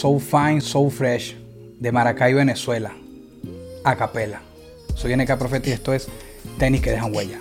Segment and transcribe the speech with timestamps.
[0.00, 1.36] So Fine, So Fresh,
[1.78, 2.90] de Maracay, Venezuela,
[3.84, 4.40] a capela.
[4.94, 6.08] Soy NK Profeta y esto es
[6.58, 7.38] Tenis que dejan huella.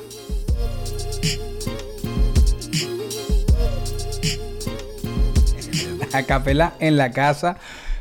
[6.12, 7.56] A capela en la casa,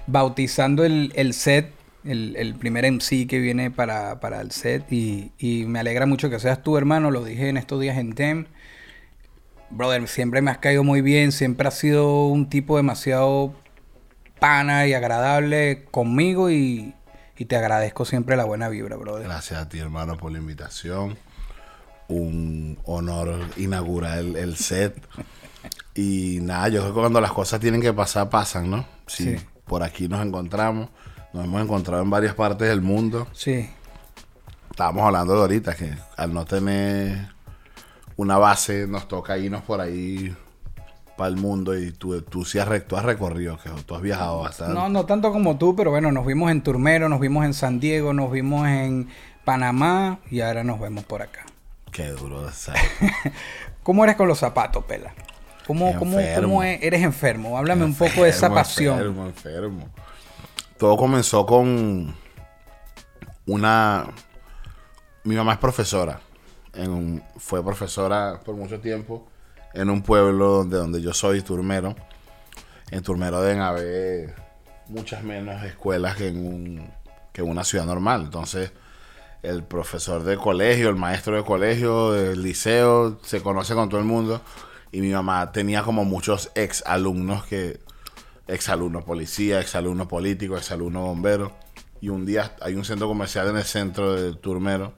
[0.09, 1.71] bautizando el, el set,
[2.05, 4.91] el, el primer MC que viene para, para el set.
[4.91, 7.13] Y, y me alegra mucho que seas tú, hermano.
[7.13, 8.47] Lo dije en estos días en TEM.
[9.71, 13.55] Brother, siempre me has caído muy bien, siempre has sido un tipo demasiado
[14.39, 16.95] pana y agradable conmigo y,
[17.37, 19.25] y te agradezco siempre la buena vibra, brother.
[19.25, 21.17] Gracias a ti, hermano, por la invitación.
[22.09, 24.97] Un honor inaugurar el, el set.
[25.95, 28.87] Y nada, yo creo que cuando las cosas tienen que pasar, pasan, ¿no?
[29.07, 29.47] Si Sí.
[29.67, 30.89] por aquí nos encontramos,
[31.33, 33.27] nos hemos encontrado en varias partes del mundo.
[33.33, 33.69] Sí,
[34.71, 37.29] Estábamos hablando de ahorita que al no tener
[38.17, 40.35] una base, nos toca irnos por ahí
[41.19, 41.77] para el mundo.
[41.77, 44.73] Y tú, tú sí has, re- tú has recorrido, que tú has viajado bastante.
[44.73, 47.79] no, no tanto como tú, pero bueno, nos vimos en Turmero, nos vimos en San
[47.81, 49.09] Diego, nos vimos en
[49.45, 51.45] Panamá y ahora nos vemos por acá.
[51.93, 52.47] Qué duro.
[53.83, 55.13] ¿Cómo eres con los zapatos, Pela?
[55.67, 57.59] ¿Cómo, cómo, cómo e- eres enfermo?
[57.59, 58.95] Háblame un poco de esa pasión.
[58.99, 59.89] Enfermo, enfermo.
[60.79, 62.15] Todo comenzó con
[63.47, 64.07] una...
[65.25, 66.21] Mi mamá es profesora.
[66.75, 69.27] En un- fue profesora por mucho tiempo
[69.75, 71.95] en un pueblo donde, donde yo soy, Turmero.
[72.91, 74.35] En Turmero deben haber
[74.89, 76.91] muchas menos escuelas que en, un-
[77.33, 78.23] que en una ciudad normal.
[78.23, 78.73] Entonces,
[79.43, 84.07] el profesor de colegio, el maestro de colegio, del liceo, se conoce con todo el
[84.07, 84.41] mundo.
[84.91, 87.79] Y mi mamá tenía como muchos ex alumnos que,
[88.47, 91.53] ex alumnos policía, ex alumnos políticos, ex alumnos bomberos.
[92.01, 94.95] Y un día hay un centro comercial en el centro de Turmero,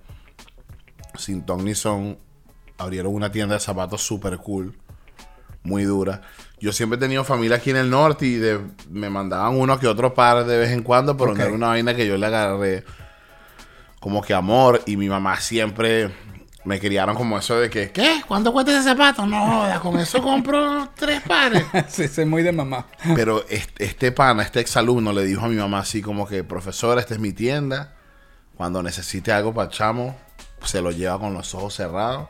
[1.19, 2.19] sin ton ni son,
[2.81, 4.75] abrieron una tienda de zapatos super cool,
[5.63, 6.23] muy dura.
[6.59, 8.61] Yo siempre he tenido familia aquí en el norte y de-
[8.91, 11.95] me mandaban uno que otro par de vez en cuando, pero no era una vaina
[11.95, 12.85] que yo le agarré
[14.01, 14.83] como que amor.
[14.87, 16.11] Y mi mamá siempre
[16.65, 18.23] me criaron como eso de que, ¿qué?
[18.27, 19.25] ¿Cuánto cuesta ese zapato?
[19.27, 21.65] No jodas, con eso compro tres pares.
[21.89, 22.87] sí, soy muy de mamá.
[23.15, 27.01] Pero este, este pana, este exalumno, le dijo a mi mamá así como que, profesora,
[27.01, 27.95] esta es mi tienda.
[28.57, 30.15] Cuando necesite algo para chamo,
[30.65, 32.29] se lo lleva con los ojos cerrados.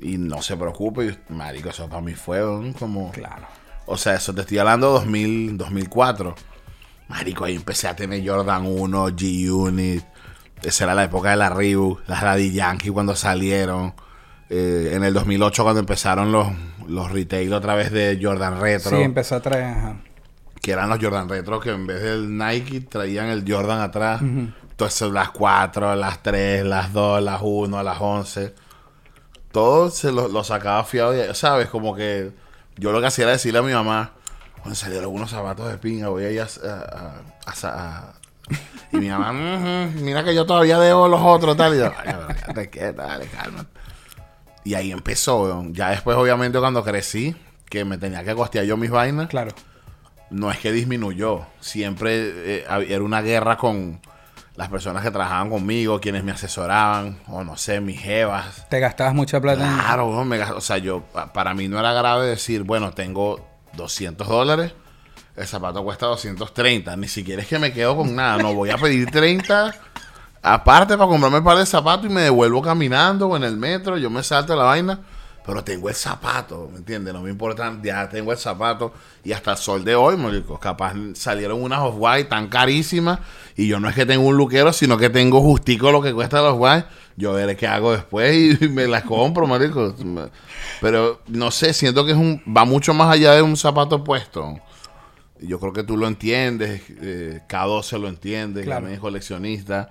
[0.00, 2.72] Y no se preocupe, marico, eso para mí fue ¿no?
[2.78, 3.10] como...
[3.10, 3.46] Claro.
[3.86, 6.34] O sea, eso te estoy hablando 2000, 2004.
[7.08, 10.04] Marico, ahí empecé a tener Jordan 1, G-Unit.
[10.62, 13.94] Esa era la época de la Reebok, las Daddy Yankee cuando salieron.
[14.50, 16.48] Eh, en el 2008 cuando empezaron los,
[16.86, 18.96] los retail otra vez de Jordan Retro.
[18.96, 19.64] Sí, empezó a traer.
[19.64, 19.96] ajá.
[20.60, 24.20] que eran los Jordan Retro que en vez del Nike traían el Jordan atrás.
[24.22, 28.54] Entonces las 4, las 3, las 2, las 1, las 11.
[29.52, 31.68] Todo se lo, lo sacaba fiado, de- ¿sabes?
[31.68, 32.30] Como que
[32.76, 34.12] yo lo que hacía era decirle a mi mamá,
[34.60, 36.44] cuando salieron unos zapatos de pinga, voy a ir a...
[36.44, 37.14] a-
[37.46, 38.12] a- a- a-".
[38.92, 41.74] y mi mamá, "Ujú, mira que yo todavía debo los otros, tal.
[41.74, 41.92] Y yo,
[42.56, 43.66] "Ay, quieta, dale, calma.
[44.64, 45.74] Y ahí empezó, weón.
[45.74, 47.34] Ya después, obviamente, cuando crecí,
[47.70, 49.52] que me tenía que costear yo mis vainas, Claro.
[50.30, 51.46] no es que disminuyó.
[51.60, 54.00] Siempre eh, era una guerra con
[54.58, 58.66] las personas que trabajaban conmigo, quienes me asesoraban, o no sé, mis jevas.
[58.68, 62.26] Te gastabas mucha plata Claro, me o sea, yo, pa- para mí no era grave
[62.26, 64.72] decir, bueno, tengo 200 dólares,
[65.36, 68.76] el zapato cuesta 230, ni siquiera es que me quedo con nada, no voy a
[68.76, 69.72] pedir 30
[70.42, 73.96] aparte para comprarme un par de zapatos y me devuelvo caminando o en el metro,
[73.96, 74.98] yo me salto la vaina,
[75.48, 77.14] pero tengo el zapato, ¿me entiendes?
[77.14, 78.92] No me importa, ya tengo el zapato
[79.24, 83.20] y hasta el sol de hoy, marico, capaz salieron unas off-white tan carísimas
[83.56, 86.42] y yo no es que tengo un luquero, sino que tengo justico lo que cuesta
[86.42, 86.84] los off-white,
[87.16, 89.94] yo veré qué hago después y me las compro, marico.
[90.82, 94.60] Pero no sé, siento que es un va mucho más allá de un zapato puesto.
[95.40, 98.80] Yo creo que tú lo entiendes, eh, K12 lo entiende, Claro.
[98.80, 99.88] también es coleccionista.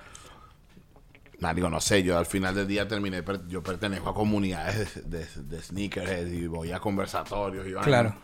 [1.39, 5.43] Marico, no sé, yo al final del día terminé, yo pertenezco a comunidades de, de,
[5.43, 7.73] de sneakerheads y voy a conversatorios y.
[7.73, 8.15] Claro.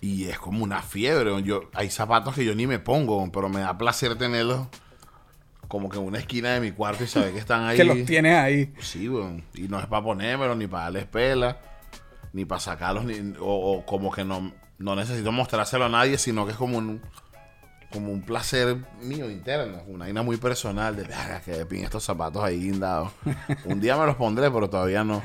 [0.00, 1.42] Y es como una fiebre.
[1.42, 4.66] Yo, hay zapatos que yo ni me pongo, pero me da placer tenerlos
[5.66, 7.76] como que en una esquina de mi cuarto y saber que están ahí.
[7.78, 8.74] Que los tienes ahí.
[8.80, 9.44] Sí, weón.
[9.54, 11.58] Y no es para ponérmelo, ni para darles pela,
[12.34, 13.46] ni para sacarlos, ni, o,
[13.78, 14.52] o como que no.
[14.78, 17.00] no necesito mostrárselo a nadie, sino que es como un,
[17.94, 22.04] como un placer mío interno, una vaina muy personal de, "Verga, que de pin estos
[22.04, 23.10] zapatos ahí guindados.
[23.64, 25.22] Un día me los pondré, pero todavía no.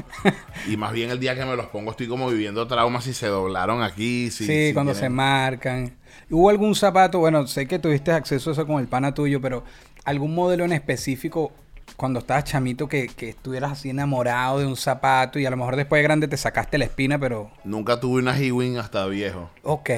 [0.69, 3.27] Y más bien el día que me los pongo estoy como viviendo traumas si se
[3.27, 4.30] doblaron aquí.
[4.31, 5.98] Si, Sí, si cuando se marcan.
[6.30, 7.19] ¿Hubo algún zapato?
[7.19, 9.63] Bueno, sé que tuviste acceso a eso con el pana tuyo, pero
[10.06, 11.51] algún modelo en específico
[11.95, 15.75] cuando estabas chamito que, que estuvieras así enamorado de un zapato y a lo mejor
[15.75, 19.50] después de grande te sacaste la espina, pero Nunca tuve una Ewing hasta viejo.
[19.63, 19.89] ok.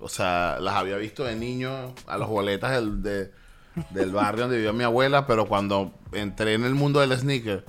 [0.00, 3.32] O sea, las había visto de niño a los boletas del, de-
[3.90, 7.64] del barrio donde vivía mi abuela, pero cuando entré en el mundo del sneaker,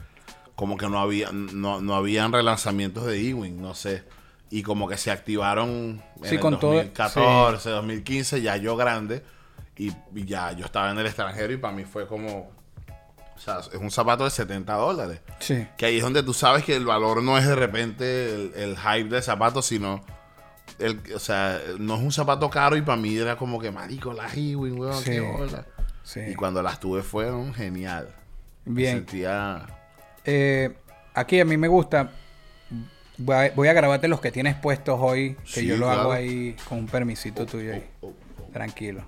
[0.56, 4.04] como que no había, no, no habían relanzamientos de Ewing, no sé.
[4.52, 5.70] Y como que se activaron
[6.18, 9.24] en Sí, el con todo- 2014, 2015, ya yo grande,
[9.78, 12.52] y, y ya yo estaba en el extranjero y para mí fue como...
[13.36, 15.22] O sea, es un zapato de 70 dólares.
[15.40, 15.66] Sí.
[15.78, 18.78] Que ahí es donde tú sabes que el valor no es de repente el, el
[18.78, 20.04] hype del zapato, sino.
[20.78, 24.14] El, o sea, no es un zapato caro y para mí era como que, marico,
[24.14, 25.12] la Ewing, weón, Sí.
[25.12, 25.66] qué bola.
[26.04, 26.22] Sí.
[26.32, 28.10] Y cuando las tuve fueron genial.
[28.66, 28.96] Me Bien.
[28.98, 29.66] sentía.
[30.26, 30.76] Eh,
[31.14, 32.12] aquí a mí me gusta.
[33.18, 36.02] Voy a, voy a grabarte los que tienes puestos hoy, que Sí, yo lo claro.
[36.02, 37.86] hago ahí con un permisito tuyo ahí.
[38.02, 38.50] Oh, oh.
[38.54, 39.04] Tranquilo.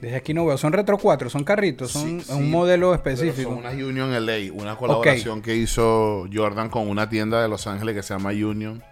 [0.00, 0.56] Desde aquí no veo.
[0.56, 3.50] Son Retro 4, son carritos, son Sí, un modelo específico.
[3.50, 7.94] Son unas Union LA, una colaboración que hizo Jordan con una tienda de Los Ángeles
[7.94, 8.82] que se llama Union.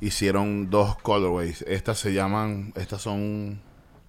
[0.00, 1.62] Hicieron dos colorways.
[1.62, 3.60] Estas se llaman, estas son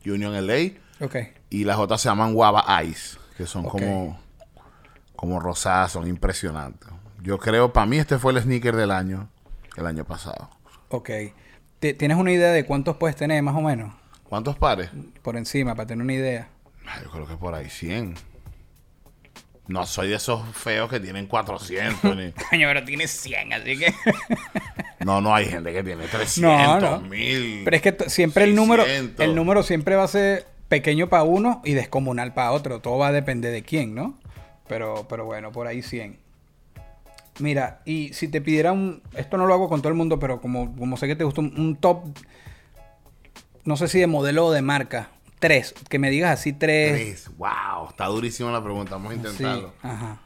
[0.06, 0.72] Union LA.
[1.06, 1.16] Ok.
[1.50, 4.20] Y las otras se llaman Guava Ice, que son como,
[5.16, 6.90] como rosadas, son impresionantes.
[7.22, 9.30] Yo creo, para mí este fue el sneaker del año,
[9.76, 10.50] el año pasado.
[10.90, 11.10] Ok.
[11.80, 13.94] Te- ¿Tienes una idea de cuántos puedes tener más o menos?
[14.24, 14.90] ¿Cuántos pares?
[15.22, 16.50] Por encima, para tener una idea.
[17.04, 18.16] Yo creo que por ahí 100.
[19.68, 22.16] No soy de esos feos que tienen 400.
[22.16, 23.94] ni- Coño, pero tienes 100, así que...
[25.06, 27.00] No, no, hay gente que tiene 300, No, no.
[27.02, 27.62] 1000.
[27.64, 29.26] Pero es que siempre el número, 600.
[29.26, 32.80] el número siempre va a ser pequeño para uno y descomunal para otro.
[32.82, 34.18] Todo va a depender de quién, ¿no?
[34.68, 36.18] Pero, pero bueno, por ahí 100.
[37.40, 39.04] Mira, y si te pidiera un...
[39.16, 41.42] Esto no lo hago con todo el mundo, pero como, como sé que te gusta
[41.42, 42.04] un, un top...
[43.66, 45.10] No sé si de modelo o de marca.
[45.40, 45.74] Tres.
[45.90, 46.94] Que me digas así tres.
[46.94, 47.38] Tres.
[47.38, 48.92] Wow, está durísima la pregunta.
[48.96, 49.18] Vamos a Sí.
[49.20, 49.74] intentarlo.
[49.82, 50.20] Ajá.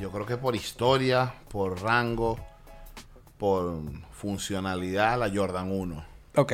[0.00, 2.38] Yo creo que por historia, por rango,
[3.38, 3.80] por
[4.12, 6.04] funcionalidad, la Jordan 1.
[6.36, 6.52] Ok.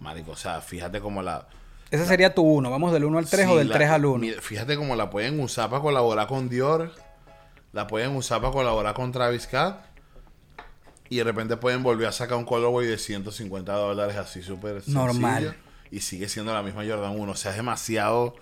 [0.00, 1.46] Marico, o sea, fíjate cómo la...
[1.90, 2.70] Ese sería tu uno.
[2.70, 4.18] Vamos del 1 al 3 Sí, o del la- 3 al 1.
[4.18, 6.92] mira, fíjate cómo la pueden usar para colaborar con Dior.
[7.72, 9.76] La pueden usar para colaborar con Travis Scott.
[11.08, 15.42] Y de repente pueden volver a sacar un colorway de 150 dólares así súper Normal.
[15.42, 15.54] sencillo,
[15.90, 17.32] Y sigue siendo la misma Jordan 1.
[17.32, 18.34] O sea, es demasiado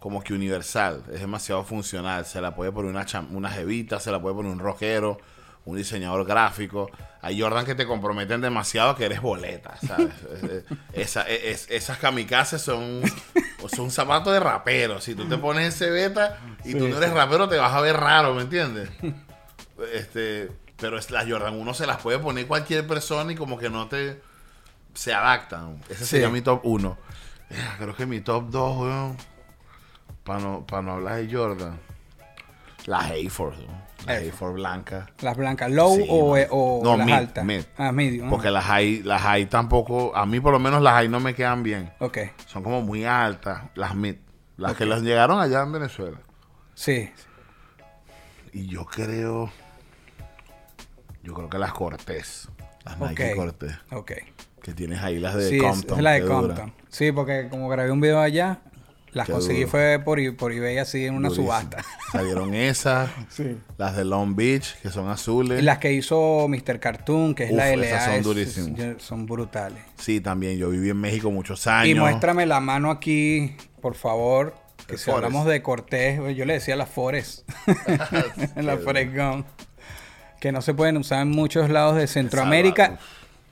[0.00, 1.02] como que universal.
[1.12, 2.24] Es demasiado funcional.
[2.26, 5.18] Se la puede poner una, una jevita, se la puede poner un rockero,
[5.64, 6.90] un diseñador gráfico.
[7.22, 10.14] Hay Jordan que te comprometen demasiado que eres boleta, ¿sabes?
[10.32, 13.02] Es- es- Esa- es- esas kamikazes son,
[13.74, 15.00] son zapatos de rapero.
[15.00, 17.96] Si tú te pones ese beta y tú no eres rapero, te vas a ver
[17.96, 18.88] raro, ¿me entiendes?
[19.92, 23.88] Este, pero las Jordan 1 se las puede poner cualquier persona y como que no
[23.88, 24.20] te...
[24.94, 25.80] Se adaptan.
[25.88, 26.10] Ese Sí.
[26.10, 26.96] sería mi top 1.
[27.78, 29.16] Creo que mi top 2, weón.
[30.24, 31.78] Para no, pa' no hablar de Jordan.
[32.86, 33.66] La Hayford, ¿no?
[34.06, 34.22] La Hayford.
[34.24, 35.06] Hayford blanca.
[35.20, 37.44] Las blancas, low Sí, o, eh, o No, las mid, altas.
[37.44, 37.62] mid.
[37.76, 38.30] Ah, medium.
[38.30, 41.34] Porque las high, las high tampoco, a mí por lo menos las high no me
[41.34, 41.92] quedan bien.
[41.98, 42.18] Ok.
[42.46, 44.16] Son como muy altas, las mid.
[44.56, 46.18] Las que las llegaron allá en Venezuela.
[46.74, 47.10] Sí.
[48.52, 49.50] Y yo creo,
[51.22, 52.48] yo creo que las Cortés.
[52.84, 53.36] Las Nike Ok.
[53.36, 53.76] Cortés.
[53.92, 54.12] Ok.
[54.62, 55.98] Que tienes ahí las de sí, Compton.
[55.98, 56.34] es la de dura.
[56.34, 56.72] Compton.
[56.88, 58.60] Sí, porque como grabé un video allá,
[59.12, 59.70] las Qué conseguí duro.
[59.70, 61.46] fue por, por eBay así en una Durísimo.
[61.48, 61.84] subasta.
[62.12, 63.56] Salieron esas, Sí.
[63.78, 65.60] las de Long Beach, que son azules.
[65.60, 66.78] Y las que hizo Mr.
[66.78, 67.86] Cartoon, que es Uf, la LA.
[67.86, 69.02] esas son durísimas.
[69.02, 69.82] son brutales.
[69.96, 70.58] Sí, también.
[70.58, 71.88] Yo viví en México muchos años.
[71.88, 74.54] Y muéstrame la mano aquí, por favor.
[74.86, 75.24] Que si Forest.
[75.26, 77.48] hablamos de Cortés, yo le decía la Forest.
[78.56, 79.46] la Forest Gump.
[80.40, 82.98] Que no se pueden usar en muchos lados de Centroamérica.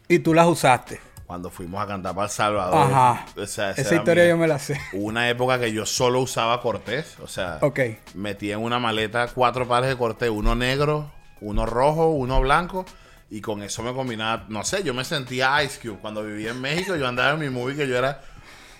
[0.09, 1.00] Y tú las usaste.
[1.27, 2.91] Cuando fuimos a cantar para El Salvador.
[2.91, 3.27] Ajá.
[3.37, 4.81] O sea, Esa historia yo me la sé.
[4.95, 7.17] Una época que yo solo usaba Cortés.
[7.23, 7.81] O sea, Ok.
[8.15, 10.31] metí en una maleta cuatro pares de Cortés.
[10.31, 11.11] Uno negro,
[11.43, 12.87] uno rojo, uno blanco.
[13.31, 15.99] Y con eso me combinaba, no sé, yo me sentía Ice Cube.
[16.00, 18.23] Cuando vivía en México, yo andaba en mi movie que yo era...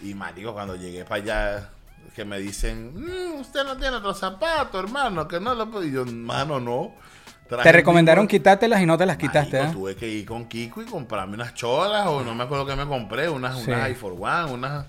[0.01, 1.69] Y marico, cuando llegué para allá,
[2.17, 5.85] que me dicen, "Mm, usted no tiene otro zapato, hermano, que no lo puedo...
[5.85, 6.95] Y yo, mano, no.
[7.49, 9.69] Te recomendaron quitártelas y no te las quitaste, ¿eh?
[9.73, 12.87] tuve que ir con Kiko y comprarme unas cholas o no me acuerdo qué me
[12.87, 13.71] compré, unas, Sí.
[13.71, 14.85] unas i for one, unas...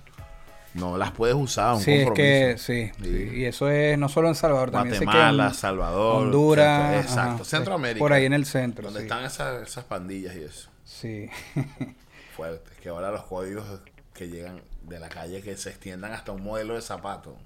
[0.74, 1.76] no las puedes usar.
[1.76, 2.92] Un Sí, es que sí.
[3.02, 7.00] Y eso es no solo en Salvador, también sé que Guatemala, en Salvador, Honduras, Centro-
[7.02, 8.00] exacto, ajá, Centroamérica.
[8.00, 8.84] Por ahí en el centro.
[8.86, 9.06] Donde sí.
[9.06, 10.70] están esas, esas pandillas y eso.
[10.84, 11.30] Sí.
[12.36, 12.78] Fuertes.
[12.80, 13.66] Que ahora los códigos
[14.14, 17.38] que llegan de la calle que se extiendan hasta un modelo de zapato.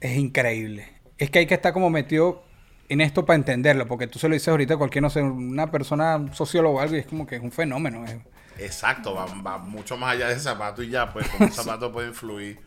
[0.00, 0.88] es increíble.
[1.16, 2.42] Es que hay que estar como metido
[2.88, 5.70] en esto para entenderlo, porque tú se lo dices ahorita a cualquier, no sé, una
[5.70, 8.04] persona, un sociólogo o algo, y es como que es un fenómeno.
[8.04, 8.16] es-
[8.60, 11.92] Exacto, va, va mucho más allá de ese zapato y ya, pues como un zapato
[11.92, 12.58] puede influir.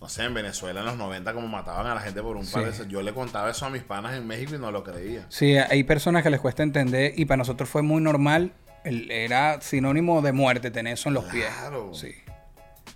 [0.00, 2.72] No sé, en Venezuela en los 90 como mataban a la gente por un par
[2.72, 2.84] Sí.
[2.84, 2.88] de...
[2.88, 5.26] Yo le contaba eso a mis panas en México y no lo creía.
[5.28, 8.52] Sí, hay personas que les cuesta entender y para nosotros fue muy normal.
[8.84, 11.90] el- era sinónimo de muerte tener eso en los Claro.
[11.90, 12.00] pies.
[12.00, 12.14] Sí.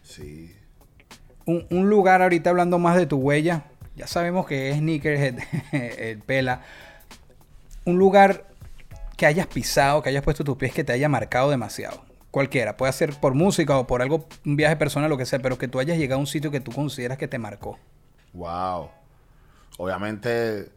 [0.03, 0.57] Sí.
[1.45, 3.65] Un, un lugar, ahorita hablando más de tu huella,
[3.97, 5.39] ya sabemos que es Sneakerhead,
[5.73, 6.63] el Pela.
[7.85, 8.47] Un lugar
[9.17, 12.03] que hayas pisado, que hayas puesto tus pies, que te haya marcado demasiado.
[12.31, 15.59] Cualquiera, puede ser por música o por algo, un viaje personal, lo que sea, pero
[15.59, 17.79] que tú hayas llegado a un sitio que tú consideras que te marcó.
[18.33, 18.91] Wow.
[19.77, 20.71] Obviamente,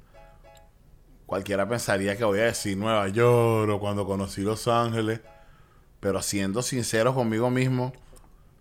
[1.25, 5.22] cualquiera pensaría que voy a decir Nueva York o cuando conocí Los Ángeles.
[6.01, 7.93] Pero siendo sincero conmigo mismo,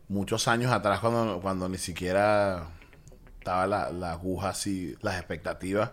[0.08, 2.68] muchos años atrás, cuando, cuando ni siquiera
[3.44, 5.90] estaba la, la aguja así, las expectativas,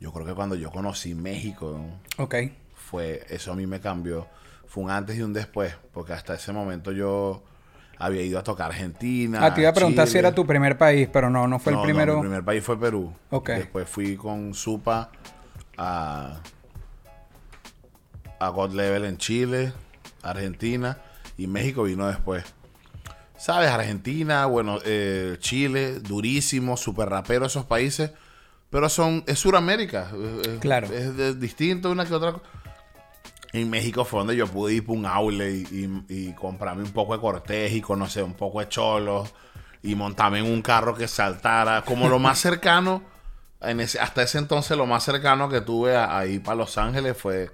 [0.00, 2.24] yo creo que cuando yo conocí México, ¿no?
[2.74, 4.26] Fue eso a mí me cambió.
[4.66, 7.42] Fue un antes y un después, porque hasta ese momento yo
[7.98, 9.44] había ido a tocar Argentina.
[9.44, 11.78] Ah, te iba a preguntar si era tu primer país, pero no, no fue No,
[11.78, 12.14] el no, primero.
[12.16, 13.12] mi primer país fue Perú.
[13.30, 13.50] Ok.
[13.50, 15.10] Después fui con Supa
[15.76, 16.40] a,
[18.40, 19.74] a God Level en Chile,
[20.22, 20.96] Argentina
[21.36, 22.44] y México vino después.
[23.38, 23.68] ¿Sabes?
[23.70, 28.10] Argentina, bueno, eh, Chile, durísimo, super rapero esos países.
[28.70, 30.10] Pero son, es Suramérica.
[30.40, 30.86] es- es- Claro.
[30.88, 32.34] Es de- distinto una que otra.
[33.52, 35.62] En México fue donde yo pude ir por un aule y,
[36.08, 39.32] y- y comprarme un poco de cortés y conocer un poco de cholos
[39.82, 41.82] y montarme en un carro que saltara.
[41.82, 43.02] Como lo más cercano,
[43.60, 46.76] en ese, hasta ese entonces lo más cercano que tuve a, a ir para Los
[46.76, 47.50] Ángeles fue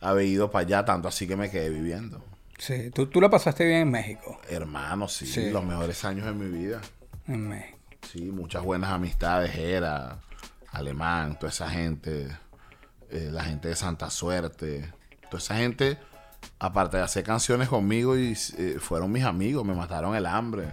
[0.00, 2.24] haber ido para allá, tanto así que me quedé viviendo.
[2.66, 4.40] Sí, tú, tú la pasaste bien en México.
[4.48, 5.50] Hermano, sí, Sí.
[5.50, 6.80] los mejores años de mi vida.
[7.26, 7.78] En México.
[8.10, 10.18] Sí, muchas buenas amistades, era
[10.72, 12.28] alemán, toda esa gente,
[13.10, 14.90] eh, la gente de Santa Suerte,
[15.30, 15.98] toda esa gente,
[16.58, 20.72] aparte de hacer canciones conmigo, y eh, fueron mis amigos, me mataron el hambre.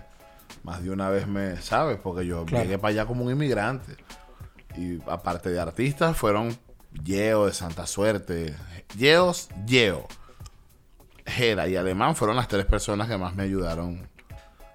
[0.64, 1.98] Más de una vez me, ¿sabes?
[2.02, 2.64] Porque yo Claro.
[2.64, 3.96] llegué para allá como un inmigrante.
[4.78, 6.58] Y aparte de artistas, fueron
[7.04, 8.56] Yeo de Santa Suerte,
[8.98, 10.08] Yeos, Yeo,
[11.32, 14.08] Jera y Alemán fueron las tres personas que más me ayudaron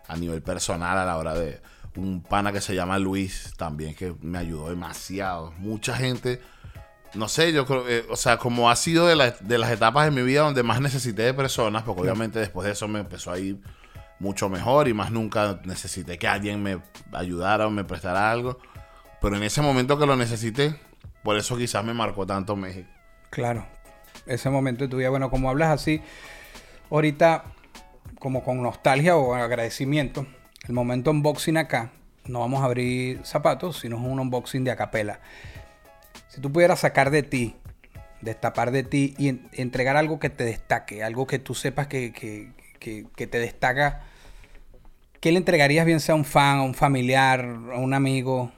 [0.08, 1.60] a nivel personal a la hora de
[1.96, 5.52] un pana que se llama Luis también que me ayudó demasiado.
[5.58, 6.40] Mucha gente,
[7.14, 10.04] no sé, yo creo, eh, o sea, como ha sido de, la- de las etapas
[10.04, 13.32] de mi vida donde más necesité de personas, porque obviamente después de eso me empezó
[13.32, 13.60] a ir
[14.18, 16.80] mucho mejor y más nunca necesité que alguien me
[17.12, 18.58] ayudara o me prestara algo.
[19.20, 20.78] Pero en ese momento que lo necesité,
[21.22, 22.88] por eso quizás me marcó tanto México.
[23.30, 23.66] Claro.
[24.26, 26.00] Ese momento de tu vida, bueno, como hablas así,
[26.90, 27.44] ahorita,
[28.18, 30.26] como con nostalgia o agradecimiento,
[30.66, 31.92] el momento unboxing acá,
[32.26, 35.20] no vamos a abrir zapatos, sino un unboxing de acapela.
[36.28, 37.56] Si tú pudieras sacar de ti,
[38.20, 42.12] destapar de ti y en- entregar algo que te destaque, algo que tú sepas que,
[42.12, 44.02] que- que- que te destaca,
[45.20, 48.50] ¿qué le entregarías bien sea a un fan, a un familiar, a un amigo?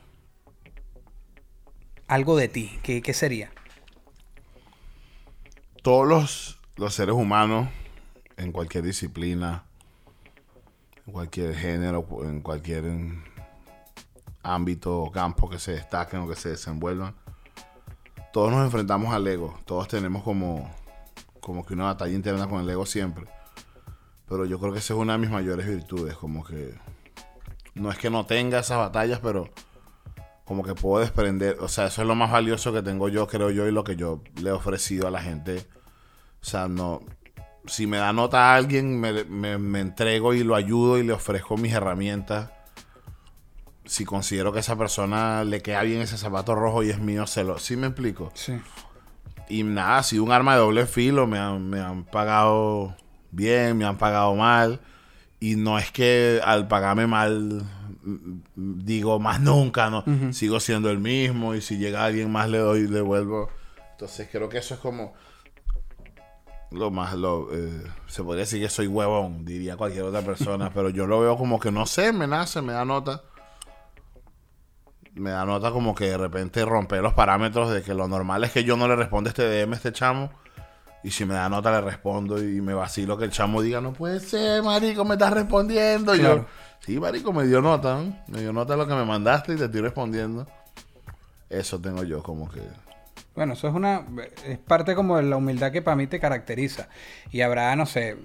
[2.06, 3.50] Algo de ti, ¿qué, qué sería?
[5.82, 7.68] todos los, los seres humanos,
[8.38, 9.64] en cualquier disciplina,
[11.06, 12.84] en cualquier género, en cualquier
[14.42, 17.14] ámbito o campo que se destaquen o que se desenvuelvan,
[18.32, 19.58] todos nos enfrentamos al ego.
[19.66, 20.70] Todos tenemos como,
[21.40, 23.26] como que una batalla interna con el ego siempre.
[24.28, 26.74] Pero yo creo que esa es una de mis mayores virtudes, como que
[27.74, 29.48] no es que no tenga esas batallas, pero
[30.44, 33.50] como que puedo desprender, o sea, eso es lo más valioso que tengo yo, creo
[33.50, 35.66] yo, y lo que yo le he ofrecido a la gente.
[36.40, 37.00] O sea, no,
[37.68, 41.12] si me da nota a alguien, me, me- me entrego y lo ayudo y le
[41.12, 42.50] ofrezco mis herramientas.
[43.84, 47.26] Si considero que a esa persona le queda bien ese zapato rojo y es mío,
[47.26, 48.30] se lo, ¿sí me explico?
[48.34, 48.52] Sí.
[49.48, 51.26] Y nada, ha sido un arma de doble filo.
[51.26, 52.94] Me han, me han pagado
[53.30, 54.80] bien, me han pagado mal.
[55.40, 57.62] Y no es que al pagarme mal
[58.02, 60.04] mm, digo más nunca, ¿no?
[60.34, 61.54] Sigo siendo el mismo.
[61.54, 63.48] Y si llega alguien más le doy y le vuelvo.
[63.92, 65.14] Entonces creo que eso es como
[66.70, 70.90] lo más lo eh, se podría decir que soy huevón, diría cualquier otra persona, pero
[70.90, 73.22] yo lo veo como que no sé, me nace, me da nota.
[75.14, 78.52] Me da nota como que de repente romper los parámetros de que lo normal es
[78.52, 80.30] que yo no le responda este DM a este chamo.
[81.02, 83.92] Y si me da nota le respondo y me vacilo que el chamo diga, no
[83.92, 86.14] puede ser, marico, me estás respondiendo.
[86.14, 86.36] Y Claro.
[86.42, 86.46] yo,
[86.80, 88.16] Sí, marico, me dio nota, ¿no?
[88.28, 90.46] Me dio nota lo que me mandaste y te estoy respondiendo.
[91.50, 92.60] Eso tengo yo como que...
[93.38, 94.02] Bueno, eso es una.
[94.48, 96.88] Es parte como de la humildad que para mí te caracteriza.
[97.30, 98.16] Y habrá, no sé.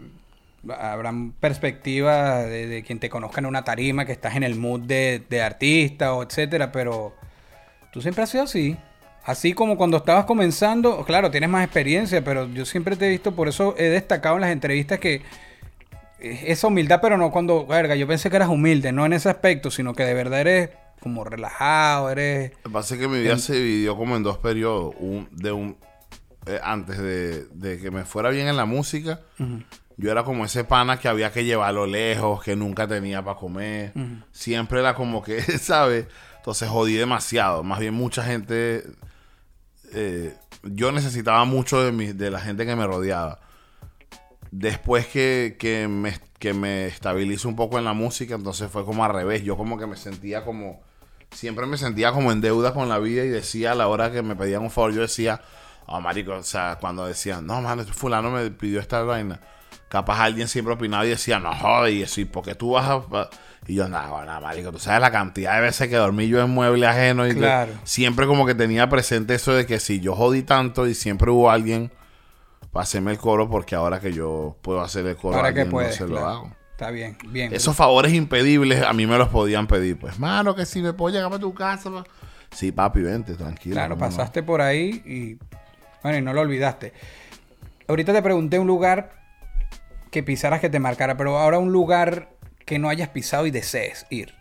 [0.68, 5.22] Habrán perspectivas de, quien te conozca en una tarima, que estás en el mood de,
[5.30, 7.14] de artista o etcétera, pero
[7.92, 8.76] tú siempre has sido así.
[9.24, 13.36] Así como cuando estabas comenzando, claro, tienes más experiencia, pero yo siempre te he visto,
[13.36, 15.22] por eso he destacado en las entrevistas que
[16.20, 19.70] esa humildad, pero no cuando, verga, yo pensé que eras humilde, no en ese aspecto,
[19.70, 20.70] sino que de verdad eres
[21.04, 22.52] como relajado, eres...
[22.64, 24.96] Lo que pasa es que mi vida se dividió como en dos periodos.
[24.98, 25.78] Un, de un,
[26.46, 29.20] eh, antes de, de que me fuera bien en la música,
[29.98, 33.94] yo era como ese pana que había que llevarlo lejos, que nunca tenía para comer.
[34.32, 36.08] Siempre era como que, ¿sabes?
[36.38, 37.64] Entonces jodí demasiado.
[37.64, 38.84] Más bien mucha gente...
[39.94, 40.34] eh,
[40.64, 43.40] yo necesitaba mucho de, mi, de la gente que me rodeaba.
[44.52, 49.04] Después que, que, me, que me estabilizo un poco en la música, entonces fue como
[49.04, 49.44] al revés.
[49.44, 50.82] Yo como que me sentía como...
[51.34, 54.22] Siempre me sentía como en deuda con la vida y decía a la hora que
[54.22, 55.42] me pedían un favor, yo decía,
[55.88, 59.40] oh, marico, o sea, cuando decían, no, mano, fulano me pidió esta vaina.
[59.90, 63.30] Capaz alguien siempre opinaba y decía, no joder, y así, porque tú vas a...
[63.68, 66.50] Y yo, nada, nada, marico, tú sabes la cantidad de veces que dormí yo en
[66.50, 70.44] mueble ajeno y que siempre como que tenía presente eso de que si yo jodí
[70.44, 71.92] tanto y siempre hubo alguien
[72.72, 75.68] para hacerme el coro, porque ahora que yo puedo hacer el coro, Ahora que alguien
[75.68, 76.52] no puedes, se lo hago.
[76.74, 77.54] Está bien, bien.
[77.54, 79.98] Esos favores impedibles a mí me los podían pedir.
[79.98, 81.90] Pues, mano, que si me puedo llegar a tu casa.
[81.92, 82.04] pa-".
[82.52, 83.76] Sí, papi, vente, tranquilo.
[83.76, 85.38] Claro, pasaste por ahí y
[86.02, 86.94] bueno, y no lo olvidaste.
[87.88, 89.12] Ahorita te pregunté un lugar
[90.12, 94.06] que pisaras que te marcara, pero ahora un lugar que no hayas pisado y desees
[94.10, 94.34] ir.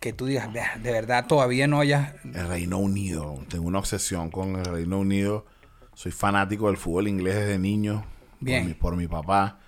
[0.00, 2.12] Que tú digas, "Vea, de verdad todavía no hayas...
[2.24, 3.38] El Reino Unido.
[3.48, 5.46] Tengo una obsesión con el Reino Unido.
[5.94, 8.04] Soy fanático del fútbol inglés desde niño.
[8.40, 8.62] Bien.
[8.62, 9.58] Por mi, por mi papá.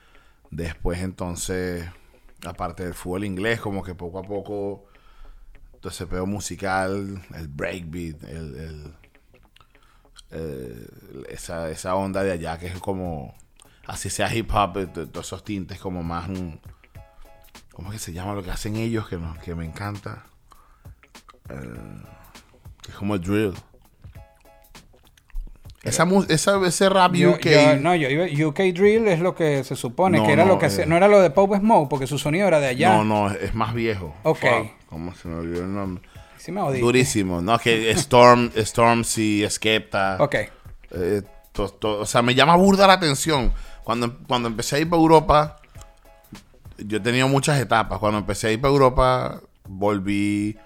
[0.51, 1.85] Después, entonces,
[2.47, 4.85] aparte del fútbol inglés, como que poco a poco,
[5.81, 8.95] todo ese pedo musical, el breakbeat, el,
[10.31, 10.87] eh,
[11.29, 13.35] esa, esa onda de allá que es como,
[13.87, 16.53] así sea hip hop, eh, to- todos esos tintes como más, mm,
[17.73, 19.09] ¿cómo es que se llama lo que hacen ellos?
[19.09, 20.25] Que, no- que me encanta.
[21.49, 22.03] Eh,
[22.83, 23.55] que es como el drill.
[25.87, 27.45] Esa, esa, ese rap Yo, UK.
[27.47, 30.55] yo- no, yo iba- UK Drill es lo que se supone, No, que era no,
[30.55, 30.85] lo que eh.
[30.87, 32.97] no era lo de Pop Smoke, porque su sonido era de allá.
[32.97, 34.15] No, no, es más viejo.
[34.23, 34.39] Ok.
[34.41, 36.03] Fuck, ¿Cómo se me olvidó el nombre?
[36.39, 36.85] Sí me jodiste.
[36.85, 37.41] Durísimo.
[37.43, 40.17] No, que Storm, Stormzy, Skepta.
[40.21, 40.35] Ok.
[40.93, 41.23] Eh,
[41.53, 43.53] to- to- o sea, me llama burda la atención.
[43.83, 45.57] Cuando, cuando empecé a ir para Europa,
[46.79, 47.99] yo he tenido muchas etapas.
[47.99, 50.57] Cuando empecé a ir para Europa, volví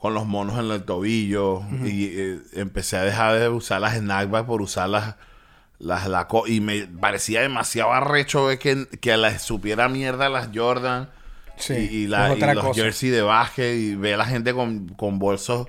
[0.00, 4.46] con los monos en el tobillo y eh, empecé a dejar de usar las snackbags
[4.46, 5.16] por usar las,
[5.78, 11.10] las Laco- y me parecía demasiado arrecho ver que, que las supiera mierda las Jordan
[11.56, 12.82] Sí, y, y la- y los cosa.
[12.82, 15.66] jerseys de básquet y ver a la gente con, con bolsos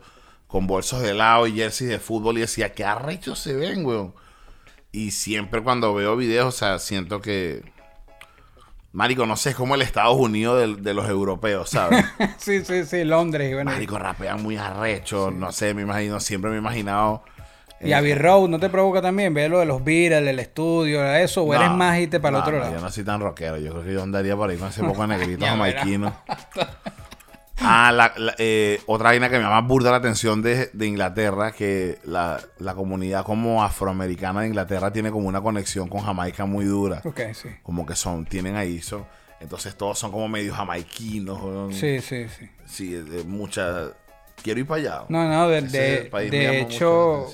[0.48, 4.14] con bolsos de helado y jerseys de fútbol y decía, qué arrechos se ven, weón.
[4.92, 7.64] Y siempre cuando veo videos, o sea, siento que...
[8.92, 12.04] Marico, no sé, es como el Estados Unidos de, de los europeos, ¿sabes?
[12.38, 13.52] sí, sí, sí, Londres.
[13.52, 17.24] Y, bueno, Marico, rapean muy arrechos, no sé, me imagino, siempre me he imaginado...
[17.82, 21.44] y Abbey Road, ¿no te provoca también ver lo de los Beatles, el estudio, eso?
[21.44, 22.74] ¿O eres No, más irte para el no, otro no, lado?
[22.76, 23.58] Yo no soy tan rockero.
[23.58, 26.14] Yo creo que yo andaría por ahí con ese poco de negritos jamaiquinos.
[27.62, 31.52] Ah, la, la- eh, otra vaina que me llama burda la atención de, de Inglaterra,
[31.52, 36.66] que la, la comunidad como afroamericana de Inglaterra tiene como una conexión con Jamaica muy
[36.66, 37.02] dura.
[37.04, 37.50] Ok, sí.
[37.64, 39.06] Como que son, tienen ahí, son,
[39.42, 41.76] entonces todos son como medio jamaiquinos.
[41.76, 42.50] Sí, sí, sí.
[42.66, 43.90] Sí, de mucha...
[44.42, 45.02] Quiero ir para allá.
[45.10, 47.28] No, no, de, de, de hecho,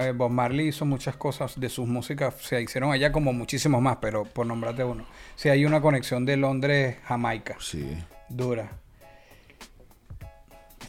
[0.00, 3.98] eh, Bob Marley hizo muchas cosas de sus músicas, se hicieron allá como muchísimos más,
[4.00, 5.06] pero por nombrarte uno.
[5.36, 7.96] Sí, hay una conexión de Londres-Jamaica, Sí.
[8.28, 8.72] dura.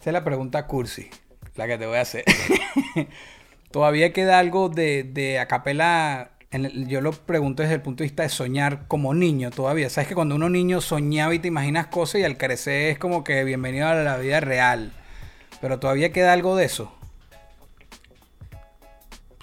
[0.04, 1.10] Esta es la pregunta cursi,
[1.56, 2.26] la que te voy a hacer.
[3.72, 6.32] Todavía queda algo de, de acapela.
[6.52, 9.89] yo lo pregunto desde el punto de vista de soñar como niño todavía.
[9.89, 13.24] Sabes que cuando uno niño soñaba y te imaginas cosas y al crecer es como
[13.24, 14.92] que bienvenido a la vida real.
[15.62, 16.94] Pero todavía queda algo de eso.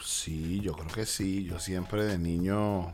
[0.05, 1.45] Sí, yo creo que sí.
[1.45, 2.93] Yo siempre de niño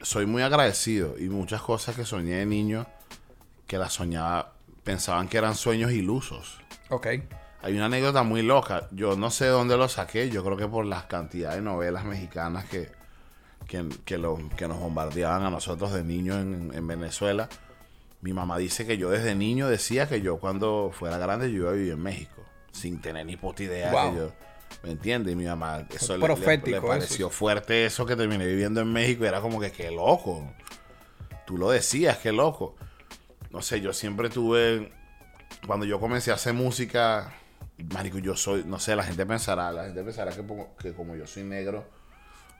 [0.00, 2.88] soy muy agradecido y muchas cosas que soñé de niño
[3.72, 4.52] que las soñaba
[4.84, 6.58] pensaban que eran sueños ilusos.
[6.90, 7.06] Ok.
[7.62, 8.86] Hay una anécdota muy loca.
[8.90, 10.28] Yo no sé de dónde lo saqué.
[10.28, 12.90] Yo creo que por las cantidades de novelas mexicanas que,
[13.66, 17.48] que, que lo- que nos bombardeaban a nosotros de niños en, en Venezuela.
[18.20, 21.70] Mi mamá dice que yo desde niño decía que yo cuando fuera grande yo iba
[21.70, 22.42] a vivir en México.
[22.72, 24.10] Sin tener ni puta idea Wow.
[24.12, 24.32] que yo...
[24.82, 25.32] ¿Me entiendes?
[25.32, 26.86] Y mi mamá, eso le- le, le eso.
[26.86, 29.24] pareció fuerte eso que terminé viviendo en México.
[29.24, 30.46] Y era como que qué loco.
[31.46, 32.74] tú lo decías, qué loco.
[33.52, 34.92] No sé, yo siempre tuve,
[35.66, 37.34] cuando yo comencé a hacer música,
[37.92, 41.14] marico, yo soy, no sé, la gente pensará, la gente pensará que, como- que como
[41.16, 41.84] yo soy negro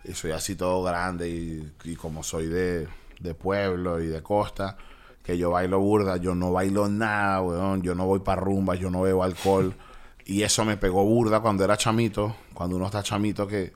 [0.04, 2.88] y soy así todo grande y, y como soy de,
[3.20, 4.76] de pueblo y de costa,
[5.22, 8.90] que yo bailo burda, yo no bailo nada, weón, yo no voy para rumbas, yo
[8.90, 9.74] no bebo alcohol.
[10.24, 13.72] Y eso me pegó burda cuando era chamito, cuando uno está chamito que,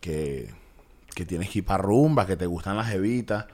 [0.00, 0.48] que,
[1.14, 3.44] que tienes que ir para rumbas, que te gustan las evitas.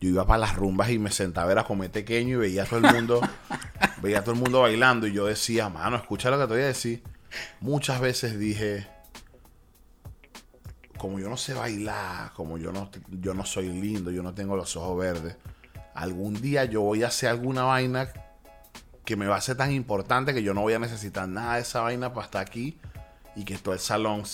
[0.00, 2.86] Yo iba para las rumbas y me sentaba era comer pequeño y veía a todo
[2.86, 3.20] el mundo,
[4.02, 6.62] veía a todo el mundo bailando y yo decía, mano, escucha lo que te voy
[6.62, 7.02] a decir.
[7.60, 8.86] Muchas veces dije,
[10.98, 14.56] como yo no sé bailar, como yo no, yo no soy lindo, yo no tengo
[14.56, 15.36] los ojos verdes,
[15.94, 18.08] algún día yo voy a hacer alguna vaina
[19.04, 21.62] que me va a ser tan importante que yo no voy a necesitar nada de
[21.62, 22.78] esa vaina para estar aquí
[23.36, 24.24] y que todo el salón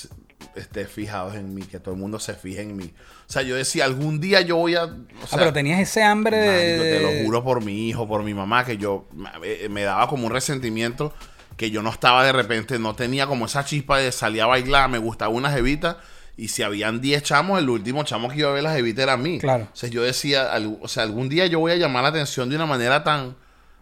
[0.54, 2.92] se- esté fijado en mí, que todo el mundo se fije en mí.
[3.28, 4.84] O sea, yo decía, algún día yo voy a...
[4.84, 6.78] o ah, sea, pero tenías ese hambre de...
[6.78, 9.30] Marico, te lo juro por mi hijo, por mi mamá, que yo me,
[9.68, 11.12] me daba como un resentimiento
[11.56, 14.88] que yo no estaba de repente, no tenía como esa chispa de salir a bailar,
[14.88, 15.98] me gustaba una jevita
[16.36, 19.12] y si habían 10 chamos, el último chamo que iba a ver la jevita era
[19.14, 19.38] a mí.
[19.38, 19.68] Claro.
[19.72, 22.48] O sea, yo decía, al- o sea, algún día yo voy a llamar la atención
[22.48, 23.36] de una manera tan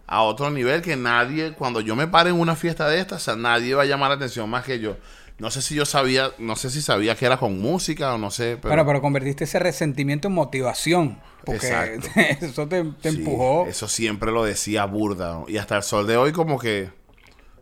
[0.07, 3.25] a otro nivel que nadie, cuando yo me pare en una fiesta de estas, o
[3.25, 4.97] sea, nadie va a llamar la atención más que yo.
[5.41, 8.31] No sé si yo sabía, no sé si sabía que era con música o no
[8.31, 8.69] sé, pero...
[8.69, 11.19] Bueno, pero convertiste ese resentimiento en motivación.
[11.45, 12.09] Porque Exacto.
[12.45, 13.67] eso te, te Sí, empujó.
[13.67, 15.33] Eso siempre lo decía burda.
[15.33, 15.45] ¿no?
[15.49, 16.91] Y hasta el sol de hoy como que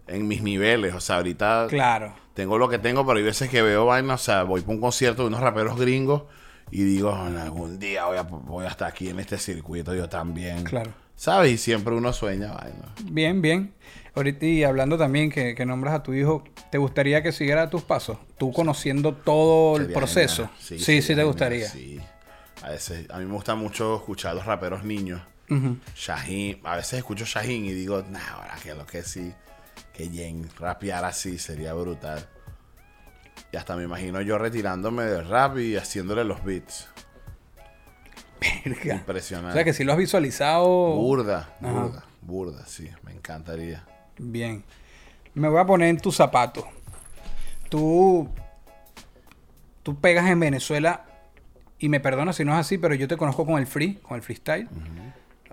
[0.09, 0.93] en mis niveles.
[0.95, 2.14] O sea, ahorita Claro.
[2.35, 4.21] tengo lo que tengo, pero hay veces que veo vainas.
[4.23, 6.25] O sea, voy para un concierto de unos raperos gringos
[6.73, 10.09] y digo, "En algún día voy a, voy a estar aquí en este circuito yo
[10.09, 10.64] también.
[10.64, 10.93] Claro.
[11.19, 11.51] ¿Sabes?
[11.51, 12.95] Y siempre uno sueña vaina.
[13.11, 13.75] Bien, bien.
[14.15, 17.83] Ahorita y hablando también que, que nombras a tu hijo, ¿te gustaría que siguiera tus
[17.83, 18.19] pasos?
[18.39, 20.49] Tú conociendo todo el proceso.
[20.61, 20.61] genial.
[20.61, 21.69] Sí, sí, te genial, gustaría.
[21.69, 22.01] Sí.
[22.63, 25.21] A veces, a mí me gusta mucho escuchar a los raperos niños.
[25.97, 29.33] Shaheen, a veces escucho Shaheen y digo, nah, ahora que lo que sí,
[29.93, 32.29] que Jen rapeara así sería brutal.
[33.53, 36.89] Y hasta me imagino yo retirándome del rap y haciéndole los beats.
[38.64, 38.94] Verga.
[38.96, 39.51] Impresionante.
[39.51, 40.66] O sea que si lo has visualizado.
[40.94, 41.72] Burda, Ajá.
[41.72, 43.85] burda, burda, sí, me encantaría.
[44.18, 44.64] Bien.
[45.35, 46.64] Me voy a poner en tus zapatos.
[47.68, 48.29] Tú.
[49.83, 51.05] Tú pegas en Venezuela.
[51.81, 54.16] Y me perdonas si no es así, pero yo te conozco con el free, con
[54.16, 54.68] el freestyle.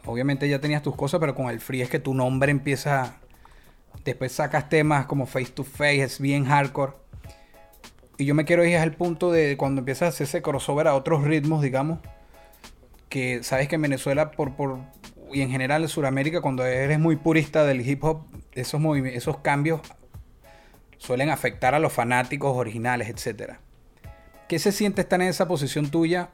[0.06, 3.18] Obviamente ya tenías tus cosas, pero con el free es que tu nombre empieza.
[4.04, 6.94] Después sacas temas como face to face, es bien hardcore.
[8.18, 10.96] Y yo me quiero ir al punto de cuando empiezas a hacer ese crossover a
[10.96, 12.00] otros ritmos, digamos.
[13.16, 14.80] Que sabes que en Venezuela, por, por,
[15.32, 18.26] y en general en Sudamérica, cuando eres muy purista del hip hop,
[18.56, 19.80] esos, esos cambios
[20.98, 23.62] suelen afectar a los fanáticos originales, etcétera.
[24.50, 26.28] ¿Qué se siente estar en esa posición tuya?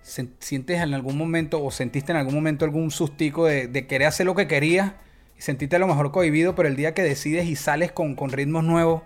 [0.00, 4.34] ¿Sientes en algún momento o sentiste en algún momento algún sustico de, querer hacer lo
[4.34, 4.92] que querías
[5.36, 8.64] y sentiste a lo mejor cohibido, pero el día que decides y sales con ritmos
[8.64, 9.02] nuevos,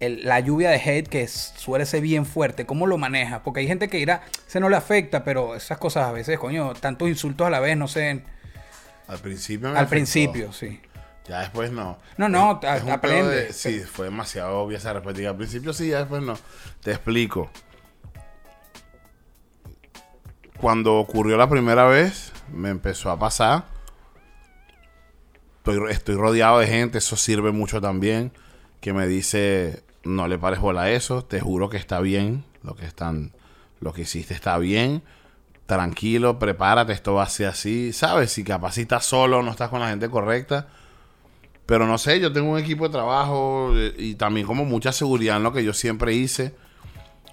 [0.00, 3.40] el- la lluvia de hate que suele ser bien fuerte, ¿cómo lo manejas?
[3.44, 6.74] Porque hay gente que dirá, se no le afecta, pero esas cosas a veces, coño,
[6.74, 8.22] tantos insultos a la vez, no sé,
[9.08, 9.90] Al principio me al afectó.
[9.90, 10.80] principio, sí.
[11.28, 11.98] Ya después no.
[12.18, 13.34] No, no, Es- es aprende.
[13.46, 15.28] de- sí, fue demasiado obvia esa respuesta.
[15.28, 16.38] Al principio sí, ya después no.
[16.82, 17.50] Te explico.
[20.60, 23.64] Cuando ocurrió la primera vez, me empezó a pasar.
[25.58, 28.32] Estoy, estoy rodeado de gente, eso sirve mucho también.
[28.80, 32.44] Que me dice, no le pares bola a eso, te juro que está bien.
[32.62, 33.32] Lo que están,
[33.80, 35.02] lo que hiciste está bien.
[35.66, 37.92] Tranquilo, prepárate, esto va a ser así.
[37.92, 38.32] ¿Sabes?
[38.32, 40.68] Si capaz si estás solo, no estás con la gente correcta.
[41.66, 45.36] Pero no sé, yo tengo un equipo de trabajo eh, y también como mucha seguridad
[45.38, 46.54] en lo que yo siempre hice.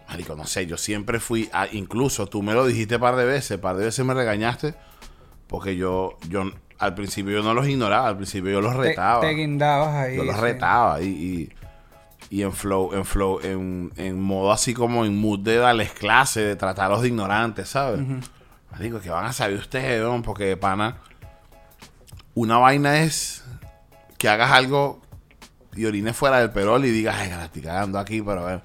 [0.10, 3.26] Marico, no sé, yo siempre fui, a- incluso tú me lo dijiste un par de
[3.26, 4.76] veces, par de veces me regañaste,
[5.48, 6.44] porque yo, yo
[6.80, 9.22] al principio yo no los ignoraba, al principio yo los Te, retaba.
[9.22, 10.18] te guindabas ahí.
[10.18, 10.42] yo los sí.
[10.42, 11.50] retaba y, y,
[12.34, 16.42] y en flow, en flow, en, en modo así como en mood de darles clase,
[16.42, 18.02] de tratarlos de ignorantes, ¿sabes?
[18.72, 20.24] Marico, que van a saber ustedes, weón?
[20.24, 20.98] porque de pana,
[22.34, 23.46] una vaina es
[24.18, 25.00] que hagas algo
[25.76, 28.46] y orines fuera del perol y digas, ay, que la estoy cagando aquí, pero a
[28.46, 28.62] ver.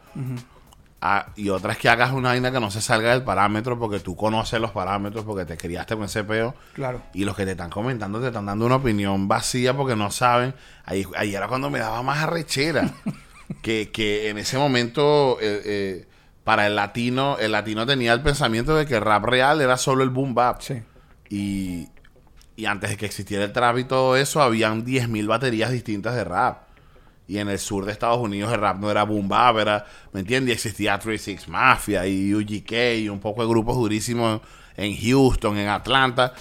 [1.02, 4.00] Ah, y otra es que hagas una vaina que no se salga del parámetro porque
[4.00, 6.54] tú conoces los parámetros, porque te criaste con ese peo.
[6.72, 7.02] Claro.
[7.12, 10.54] Y los que te están comentando te están dando una opinión vacía porque no saben.
[10.86, 12.90] Ahí, ahí era cuando me daba más arrechera.
[13.62, 16.06] que, que en ese momento, eh, eh,
[16.44, 20.02] para el latino, el latino tenía el pensamiento de que el rap real era solo
[20.02, 20.60] el boom bap.
[20.60, 20.82] Sí.
[21.30, 21.88] Y,
[22.56, 26.24] y antes de que existiera el trap y todo eso, habían 10.000 baterías distintas de
[26.24, 26.62] rap.
[27.28, 30.20] Y en el sur de Estados Unidos el rap no era boom bap, era, ¿me
[30.20, 30.50] entiendes?
[30.50, 34.40] Y existía 36 Mafia y UGK y un poco de grupos durísimos
[34.76, 36.32] en Houston, en Atlanta,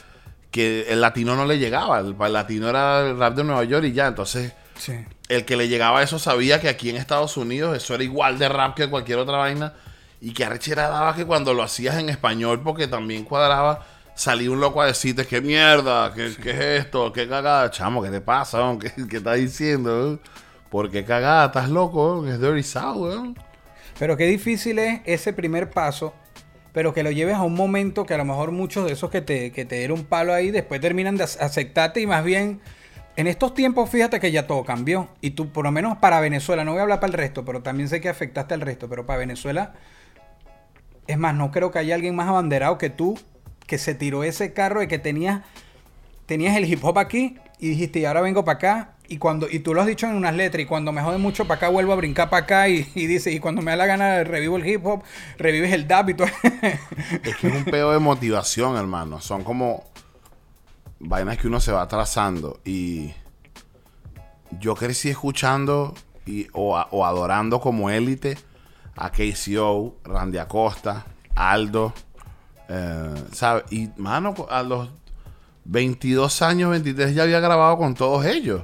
[0.49, 1.99] que el latino no le llegaba.
[1.99, 4.07] El, el latino era el rap de Nueva York y ya.
[4.07, 4.93] Entonces, Sí.
[5.29, 8.37] el que le llegaba a eso sabía que aquí en Estados Unidos eso era igual
[8.39, 9.73] de rap que cualquier otra vaina.
[10.19, 13.85] Y que arrechera daba que cuando lo hacías en español, porque también cuadraba,
[14.15, 16.11] salía un loco a decirte, ¿qué mierda?
[16.13, 17.13] ¿Qué, qué es esto?
[17.13, 17.69] ¿Qué cagada?
[17.69, 18.59] Chamo, ¿qué te pasa?
[18.79, 20.19] ¿Qué, qué estás diciendo?
[20.71, 21.45] ¿Por qué cagada?
[21.45, 22.25] ¿Estás loco?
[22.27, 23.35] Es Dirty South.
[23.99, 26.15] Pero qué difícil es ese primer paso,
[26.73, 29.21] pero que lo lleves a un momento que a lo mejor muchos de esos que
[29.21, 32.59] te, que te dieron un palo ahí después terminan de ac- aceptarte y más bien
[33.17, 36.63] en estos tiempos fíjate que ya todo cambió y tú por lo menos para Venezuela,
[36.63, 39.05] no voy a hablar para el resto, pero también sé que afectaste al resto, pero
[39.05, 39.73] para Venezuela
[41.07, 43.19] es más, no creo que haya alguien más abanderado que tú
[43.65, 45.41] que se tiró ese carro de que tenías
[46.25, 48.93] tenías el hip hop aquí y dijiste, y ahora vengo para acá.
[49.09, 51.47] Y cuando y tú lo has dicho en unas letras, y cuando me jode mucho
[51.47, 52.69] para acá, vuelvo a brincar para acá.
[52.69, 55.01] Y, y dice, y cuando me da la gana, revivo el hip hop,
[55.37, 56.27] revives el dab y todo.
[57.23, 59.21] Es que es un pedo de motivación, hermano.
[59.21, 59.85] Son como
[60.99, 62.59] vainas que uno se va trazando.
[62.65, 63.11] Y
[64.59, 65.93] yo crecí escuchando
[66.25, 68.37] y, o, o adorando como élite
[68.95, 71.05] a KCO, Randy Acosta,
[71.35, 71.93] Aldo.
[72.69, 73.63] eh, ¿Sabes?
[73.71, 74.89] Y, mano, a los
[75.65, 78.63] 22 años, 23 ya había grabado con todos ellos.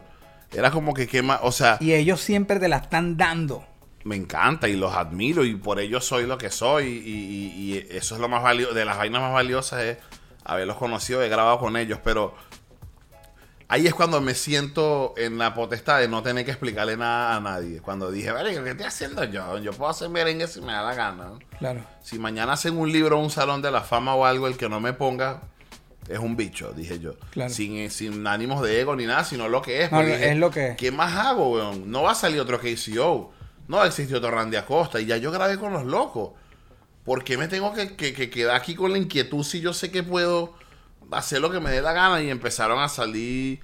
[0.51, 3.65] Era como que quema, o sea, y ellos siempre te la están dando.
[4.05, 7.87] me encanta y los admiro y por ello soy lo que soy y, y- y
[7.97, 9.97] eso es lo más valioso, de las vainas más valiosas es
[10.45, 12.35] haberlos conocido, he grabado con ellos, pero
[13.67, 17.39] ahí es cuando me siento en la potestad de no tener que explicarle nada a
[17.39, 17.81] nadie.
[17.81, 19.57] Cuando dije, vale, ¿qué estoy haciendo yo?
[19.59, 21.31] Yo puedo hacer merengue si me da la gana.
[21.57, 21.81] Claro.
[22.01, 24.79] Si mañana hacen un libro un salón de la fama o algo, el que no
[24.79, 25.41] me ponga
[26.07, 27.15] es un bicho, dije yo.
[27.31, 27.51] Claro.
[27.51, 29.91] Sin, sin ánimos de ego ni nada, sino lo que es.
[29.91, 30.77] No, porque es lo que es.
[30.77, 31.89] ¿Qué más hago, weón?
[31.89, 33.31] No va a salir otro KCO.
[33.67, 34.99] No existe otro Randy Acosta.
[34.99, 36.31] Y ya yo grabé con los locos.
[37.05, 39.91] ¿Por qué me tengo que, que- que quedar aquí con la inquietud si yo sé
[39.91, 40.53] que puedo
[41.11, 42.21] hacer lo que me dé la gana?
[42.21, 43.59] Y empezaron a salir.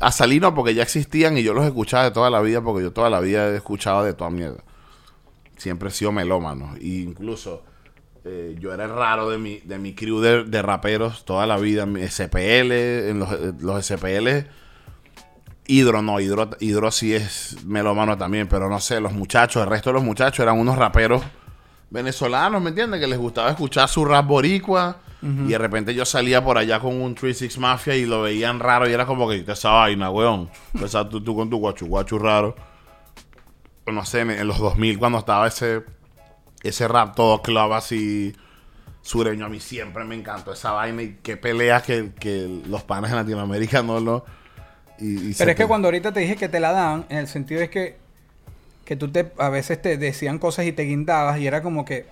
[0.00, 2.84] A salir no, porque ya existían y yo los escuchaba de toda la vida, porque
[2.84, 4.62] yo toda la vida he escuchado de toda mierda.
[5.56, 6.76] Siempre he sido melómano.
[6.80, 7.64] E incluso
[8.24, 11.56] eh, yo era el raro de mi, de mi crew de, de raperos toda la
[11.58, 11.84] vida.
[11.84, 12.70] Mi SPL,
[13.10, 14.46] en los, eh, los SPL.
[15.66, 19.90] Hidro no, Hidro, Hidro sí es melómano también, pero no sé, los muchachos, el resto
[19.90, 21.22] de los muchachos eran unos raperos
[21.90, 23.00] venezolanos, ¿me entiendes?
[23.00, 24.98] Que les gustaba escuchar su rap boricua.
[25.20, 28.88] Y de repente yo salía por allá con un 36 Mafia y lo veían raro
[28.88, 30.48] y era como que, ¿qué es esa vaina, weón?
[30.72, 32.54] Empezar tú, tú con tu guachu guachu raro.
[33.86, 35.82] No sé, en, en los 2000 cuando estaba ese,
[36.62, 38.32] ese rap todo club así
[39.02, 43.10] sureño, a mí siempre me encantó esa vaina y qué peleas que, que los panes
[43.10, 44.24] en Latinoamérica no lo...
[45.00, 47.18] y- y se Pero es que cuando ahorita te dije que te la dan, en
[47.18, 47.98] el sentido es que,
[48.88, 52.06] que tú te, a veces te decían cosas y te guindabas y era como que,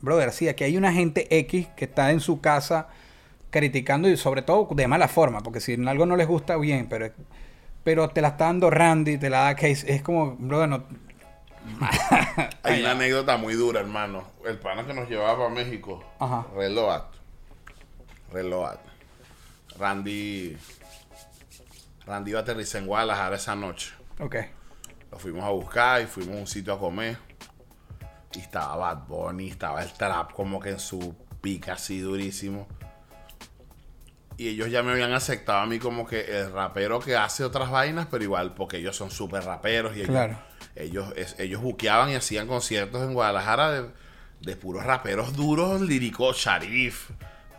[0.00, 2.88] brother, sí, aquí hay una gente X que está en su casa
[3.50, 7.10] criticando y sobre todo de mala forma, porque si algo no les gusta, bien, pero,
[7.84, 10.84] pero te la está dando Randy, te la da Case, es como, brother, no...
[12.62, 14.24] Hay una anécdota muy dura, hermano.
[14.46, 16.46] El pana que nos llevaba para México, Ajá.
[16.56, 17.02] Reload.
[18.32, 18.78] Reload.
[19.78, 20.56] Randy.
[22.06, 23.92] Randy iba a aterrizar en Guadalajara esa noche.
[24.18, 24.36] Ok.
[25.12, 27.16] Lo fuimos a buscar y fuimos a un sitio a comer.
[28.34, 32.66] Y estaba Bad Bunny, estaba el trap como que en su pica así durísimo.
[34.38, 37.70] Y ellos ya me habían aceptado a mí como que el rapero que hace otras
[37.70, 40.38] vainas, pero igual, porque ellos son súper raperos y ellos, Claro.
[40.74, 43.90] ellos, es- ellos buqueaban y hacían conciertos en Guadalajara de,
[44.40, 47.10] de puros raperos duros, líricos, Sharif,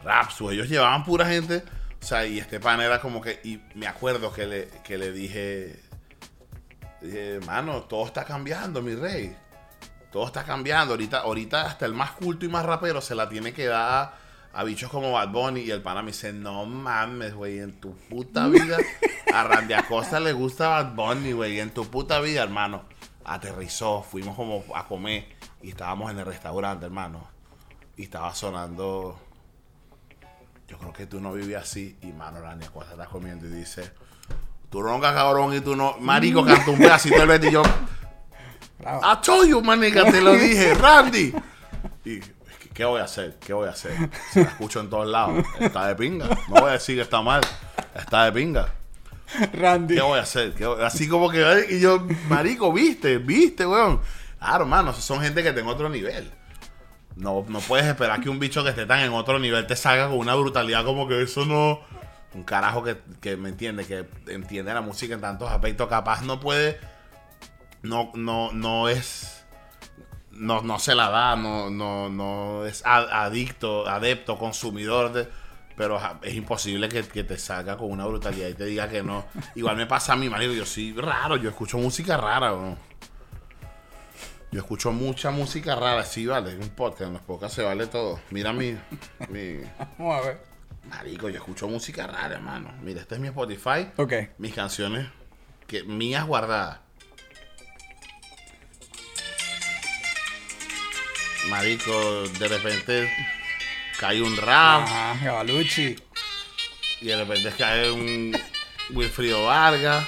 [0.04, 0.50] Rapsu.
[0.50, 1.64] Ellos llevaban pura gente.
[2.02, 3.40] O sea, y este pan era como que.
[3.46, 5.80] Y me acuerdo que le, que le dije.
[7.04, 9.36] Dije, mano, todo está cambiando, mi rey.
[10.10, 10.94] Todo está cambiando.
[10.94, 14.14] Ahorita, ahorita hasta el más culto y más rapero se la tiene que dar
[14.54, 15.62] a bichos como Bad Bunny.
[15.62, 18.78] Y el pana me dice, no mames, güey, en tu puta vida.
[19.34, 21.60] A Randy Acosta le gusta Bad Bunny, güey.
[21.60, 22.86] En tu puta vida, hermano.
[23.26, 25.28] Aterrizó, fuimos como a comer.
[25.62, 27.28] Y estábamos en el restaurante, hermano.
[27.98, 29.20] Y estaba sonando.
[30.70, 31.98] Yo creo que tú no vivías así.
[32.02, 33.92] Y mano, Randy Acosta está comiendo y dice.
[34.74, 35.98] Tú ronca cabrón y tú no.
[36.00, 37.62] Marico, canta un pedacito del Betty y yo.
[39.24, 41.32] Told you, manica, te lo dije, Randy.
[42.04, 42.34] Y, ¿qué-
[42.74, 43.38] ¿qué voy a hacer?
[43.40, 44.10] ¿Qué voy a hacer?
[44.32, 45.46] Si la escucho en todos lados.
[45.60, 46.28] Está de pinga.
[46.50, 47.42] No voy a decir que está mal.
[47.94, 48.74] Está de pinga.
[49.54, 49.94] Randy.
[49.94, 50.54] ¿Qué voy a hacer?
[50.56, 54.02] ¿Qué voy- Así como que, y yo, marico, viste, viste, weón.
[54.40, 56.32] Claro, hermano, son gente que está en otro nivel.
[57.16, 60.10] No, no puedes esperar que un bicho que esté tan en otro nivel te salga
[60.10, 61.80] con una brutalidad como que eso no.
[62.34, 66.40] Un carajo que, que me entiende, que entiende la música en tantos aspectos, capaz no
[66.40, 66.80] puede.
[67.84, 69.46] No, no, no es.
[70.32, 75.28] no, no se la da, no, no, no es adicto, adepto, consumidor de.
[75.76, 79.26] Pero es imposible que, que te salga con una brutalidad y te diga que no.
[79.56, 80.54] Igual me pasa a mí, marico.
[80.54, 82.78] Yo soy raro, yo escucho música rara, bro.
[84.52, 86.56] Yo escucho mucha música rara, sí, vale.
[86.56, 88.20] Un podcast, en los podcasts se vale todo.
[88.30, 88.78] Mira mi,
[89.30, 89.62] mi.
[89.98, 90.53] Vamos a ver.
[90.86, 92.74] Marico, yo escucho música rara, hermano.
[92.82, 93.88] Mira, este es mi Spotify.
[93.98, 94.14] Ok.
[94.38, 95.08] Mis canciones
[95.68, 96.80] que mías guardadas.
[101.50, 103.14] Marico, de repente
[104.00, 105.96] cae un rap Ajá, Gavalucci.
[107.02, 108.38] y de repente cae un
[108.92, 110.08] Wilfrido Vargas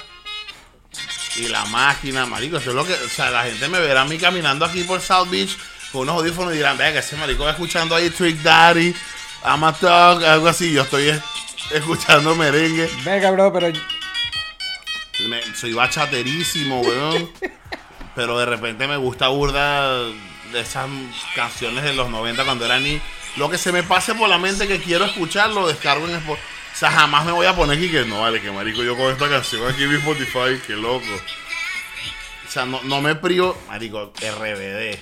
[1.36, 4.04] y la máquina, marico, eso es lo que, o sea, la gente me verá a
[4.06, 5.54] mí caminando aquí por South Beach
[5.92, 8.94] con unos audífonos y dirán, vea que ese marico va escuchando ahí Trick Daddy,
[9.42, 11.22] Ama Talk, algo así, yo estoy es-
[11.72, 12.88] escuchando merengue.
[13.04, 13.68] Venga, bro, pero
[15.28, 17.30] Me- soy bachaterísimo, weón.
[18.14, 19.98] Pero de repente me gusta burda
[20.52, 20.88] de esas
[21.34, 23.00] canciones de los 90 cuando era ni.
[23.36, 26.46] Lo que se me pase por la mente que quiero escuchar, lo descargo en Spotify.
[26.74, 29.10] O sea, jamás me voy a poner aquí que no, vale, que marico, yo con
[29.12, 31.04] esta canción aquí en mi Spotify, qué loco.
[32.46, 34.98] O sea, no, no me privo, marico, RBD.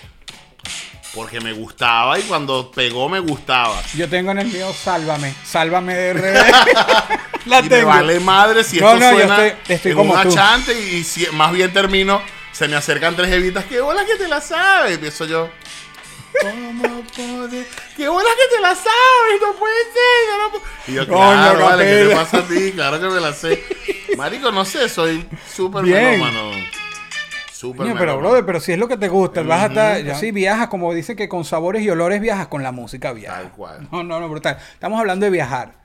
[1.15, 3.81] Porque me gustaba y cuando pegó me gustaba.
[3.95, 5.33] yo tengo en el mío Sálvame.
[5.45, 7.47] Sálvame de RD.
[7.47, 10.15] La y me vale madre si No, esto no, yo suena estoy- estoy en como
[10.15, 10.29] un tú.
[10.31, 12.21] achante y, y si- más bien termino,
[12.53, 15.49] se me acercan tres evitas, qué bola que te la sabes, empiezo yo.
[16.43, 17.65] ¿Cómo puede?
[17.97, 19.41] ¡Qué bola que te la sabes!
[19.41, 20.27] ¡No puede ser!
[20.29, 20.63] yo no pu-".
[20.89, 22.73] Y yo, claro, vale, ¿qué te pasa a ti?
[22.73, 23.65] Claro que me la sé.
[24.17, 25.25] Marico, no sé, soy
[25.55, 26.51] súper melómano.
[27.73, 30.69] Coño, pero, brother, pero si es lo que te gusta, vas a estar, sí, viajas,
[30.69, 33.43] como dice que con sabores y olores viajas, con la música viajas.
[33.43, 33.89] Tal cual.
[33.91, 34.59] No, no, no, brutal.
[34.73, 35.85] Estamos hablando de viajar.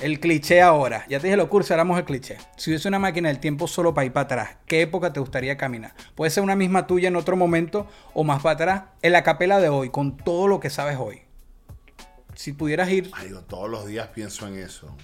[0.00, 1.04] El cliché ahora.
[1.10, 2.38] Ya te dije lo curso, éramos el cliché.
[2.56, 5.58] Si hubiese una máquina del tiempo solo para ir para atrás, ¿qué época te gustaría
[5.58, 5.92] caminar?
[6.14, 8.82] Puede ser una misma tuya en otro momento o más para atrás.
[9.02, 11.22] En la capela de hoy, con todo lo que sabes hoy.
[12.34, 13.10] Si pudieras ir.
[13.10, 14.96] Marico, todos los días pienso en eso.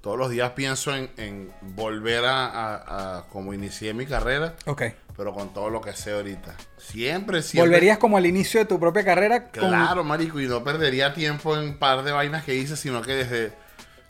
[0.00, 4.82] Todos los días pienso en, en volver a, a- a como inicié mi carrera, Ok.
[5.16, 6.56] pero con todo lo que sé ahorita.
[6.78, 7.68] Siempre, siempre.
[7.68, 9.50] ¿Volverías como al inicio de tu propia carrera?
[9.50, 13.02] con- Claro, marico, y no perdería tiempo en un par de vainas que hice, sino
[13.02, 13.52] que desde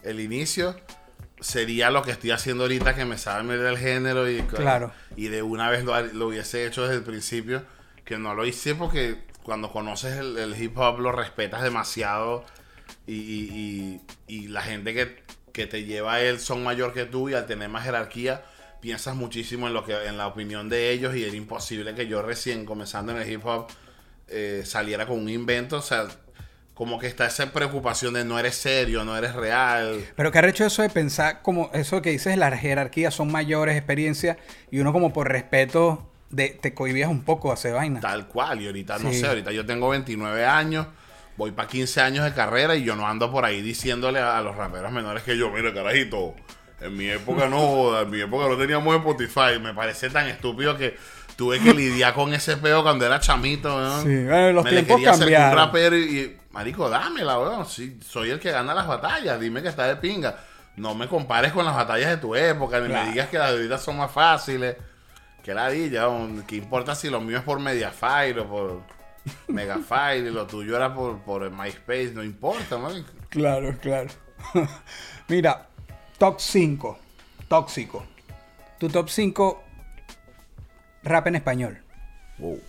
[0.05, 0.77] el inicio
[1.41, 4.93] sería lo que estoy haciendo ahorita, que me sabe meter el género y, Claro.
[5.17, 7.63] y de una vez lo, lo hubiese hecho desde el principio,
[8.05, 12.45] que no lo hice porque cuando conoces el, el hip hop lo respetas demasiado
[13.07, 15.23] y, y- y- y la gente que,
[15.61, 18.43] que te lleva a él son mayor que tú y al tener más jerarquía
[18.81, 22.23] piensas muchísimo en lo que en la opinión de ellos y era imposible que yo
[22.23, 23.67] recién comenzando en el hip hop
[24.29, 26.07] eh, saliera con un invento, o sea,
[26.73, 30.03] como que está esa preocupación de no eres serio, no eres real.
[30.17, 33.77] Pero qué ha hecho eso de pensar, como eso que dices, las jerarquías son mayores
[33.77, 34.39] experiencias
[34.71, 38.01] y uno como por respeto de, te cohibías un poco a hacer vaina.
[38.01, 39.19] Tal cual, y ahorita no Sí.
[39.21, 40.87] sé, ahorita yo tengo 29 años,
[41.41, 44.43] voy para 15 años de carrera y yo no ando por ahí diciéndole a, a
[44.43, 46.35] los raperos menores que yo, mira, carajito,
[46.83, 50.97] en mi época no, en mi época no teníamos Spotify, me parece tan estúpido que
[51.37, 54.03] tuve que lidiar con ese peo cuando era chamito, ¿no?
[54.03, 55.51] Sí, bueno, los Me le tiempos quería hacer cambiaron.
[55.53, 59.63] un rapero y, y, marico, dámela, weón, sí, soy el que gana las batallas, dime
[59.63, 60.37] que está de pinga.
[60.77, 63.05] No me compares con las batallas de tu época, ni Claro.
[63.07, 64.77] me digas que las de ahorita son más fáciles.
[65.43, 66.45] Que ladilla, weón.
[66.47, 68.83] ¿qué importa si lo mío es por Mediafire o por
[69.49, 72.13] Megafire y lo tuyo era por, por MySpace?
[72.15, 73.11] No importa, marico.
[73.29, 74.09] Claro, claro.
[75.29, 75.69] Mira,
[76.19, 76.99] top 5.
[77.49, 78.05] Tóxico.
[78.79, 79.63] Tu top 5
[81.03, 81.79] rap en español.
[82.39, 82.61] Wow.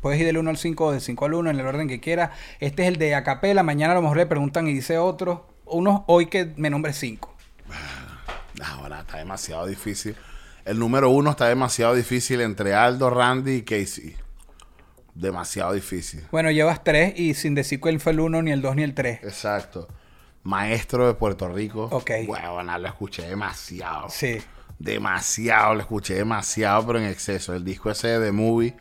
[0.00, 2.30] Puedes ir del 1 al 5 del 5 al 1 en el orden que quieras.
[2.58, 3.62] Este es el de acapela.
[3.62, 5.46] Mañana a lo mejor le preguntan y dice otro.
[5.66, 7.34] Unos hoy que me nombre 5.
[8.64, 10.16] Ahora está demasiado difícil.
[10.64, 14.16] El número uno está demasiado difícil entre Aldo, Randy y Casey.
[15.14, 16.22] Demasiado difícil.
[16.30, 18.94] Bueno, llevas 3 y sin decir cuál fue el 1, ni el 2, ni el
[18.94, 19.20] 3.
[19.24, 19.88] Exacto.
[20.42, 21.88] Maestro de Puerto Rico.
[21.90, 22.10] Ok.
[22.26, 24.08] Bueno, lo escuché demasiado.
[24.08, 24.38] Sí.
[24.78, 27.54] Demasiado, lo escuché demasiado, pero en exceso.
[27.54, 28.74] El disco ese de The Movie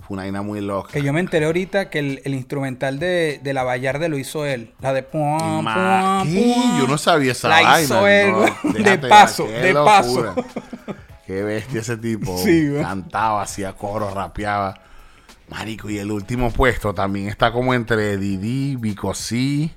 [0.00, 0.90] fue una vaina muy loca.
[0.92, 4.44] Que yo me enteré ahorita que el, el instrumental de, de la Vallarde lo hizo
[4.44, 4.72] él.
[4.80, 5.02] La de
[5.62, 6.52] Ma- ¿Qué?
[6.56, 6.80] puam.
[6.80, 7.80] Yo no sabía esa La vaina.
[7.82, 8.38] hizo él, no.
[8.38, 8.82] güey.
[8.82, 10.34] De paso, de locura.
[10.34, 10.44] paso.
[11.26, 12.36] Qué bestia ese tipo.
[12.42, 12.68] Sí.
[12.82, 14.74] Cantaba, hacía coro, rapeaba.
[15.50, 19.72] Marico, y el último puesto también está como entre Didi, Bicosí.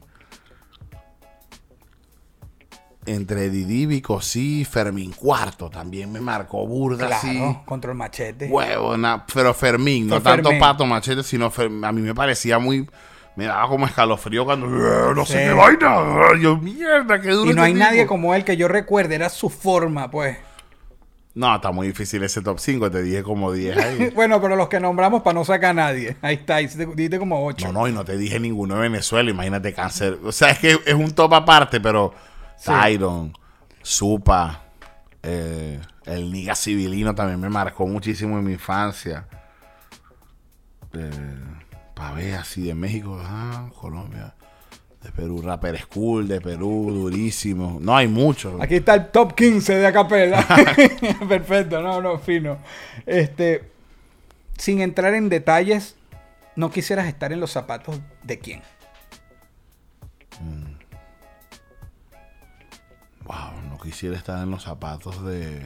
[3.06, 5.70] Entre Didi, Bicosí, Fermín Cuarto.
[5.70, 7.58] También me marcó burda Claro, así.
[7.66, 8.48] control machete.
[8.48, 10.52] Huevo, na- pero Fermín, no tanto.
[10.58, 12.88] Pato Machete, sino a mí me parecía muy.
[13.36, 14.68] Me daba como escalofrío cuando.
[14.68, 16.40] "Eh, No sé qué vaina.
[16.40, 17.52] Yo, mierda, qué duro.
[17.52, 18.10] y no hay nadie tipo".
[18.14, 20.38] como él que yo recuerde, era su forma, pues.
[21.36, 22.92] No, está muy difícil ese top 5.
[22.92, 24.12] Te dije como 10 ahí.
[24.16, 26.16] Bueno, pero los que nombramos para no sacar a nadie.
[26.22, 27.68] Ahí está, ahí te- diste como 8.
[27.68, 29.30] No, no, y no te dije ninguno de Venezuela.
[29.32, 30.20] Imagínate cáncer.
[30.24, 32.14] O sea, es que es un top aparte, pero
[32.58, 32.72] Sí.
[32.72, 33.34] Tyron,
[33.82, 34.62] Supa,
[35.24, 39.26] eh, el Niga Civilino también me marcó muchísimo en mi infancia.
[40.94, 41.10] Eh,
[41.96, 44.36] pa' ver, así de México, ah, Colombia.
[45.04, 47.78] De Perú, Rapper School, de Perú, durísimo.
[47.82, 48.60] No, hay muchos.
[48.62, 50.48] Aquí está el top 15 de Acapella.
[51.28, 52.58] Perfecto, no, no, fino.
[53.06, 53.70] Este,
[54.58, 55.98] sin entrar en detalles,
[56.56, 58.62] ¿no quisieras estar en los zapatos de quién?
[63.26, 65.62] Wow, no quisiera estar en los zapatos de.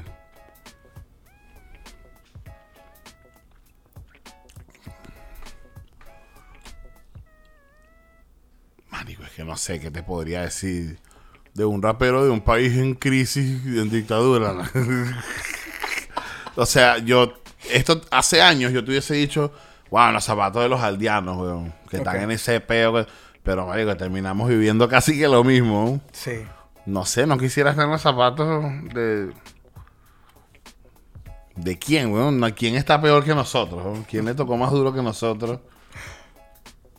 [9.37, 10.97] Que no sé qué te podría decir
[11.53, 14.67] de un rapero de un país en crisis, en dictadura.
[16.55, 17.33] o sea, yo,
[17.69, 19.53] esto hace años yo te hubiese dicho,
[19.91, 23.05] wow, los zapatos de los aldeanos, weón, que están en ese peo.
[23.43, 26.01] Pero, marico, terminamos viviendo casi que lo mismo.
[26.13, 26.43] Sí.
[26.87, 29.33] No sé, no quisiera estar en los zapatos de.
[31.55, 32.41] ¿De quién, weón?
[32.53, 33.99] ¿Quién está peor que nosotros?
[34.09, 35.59] ¿Quién le tocó más duro que nosotros?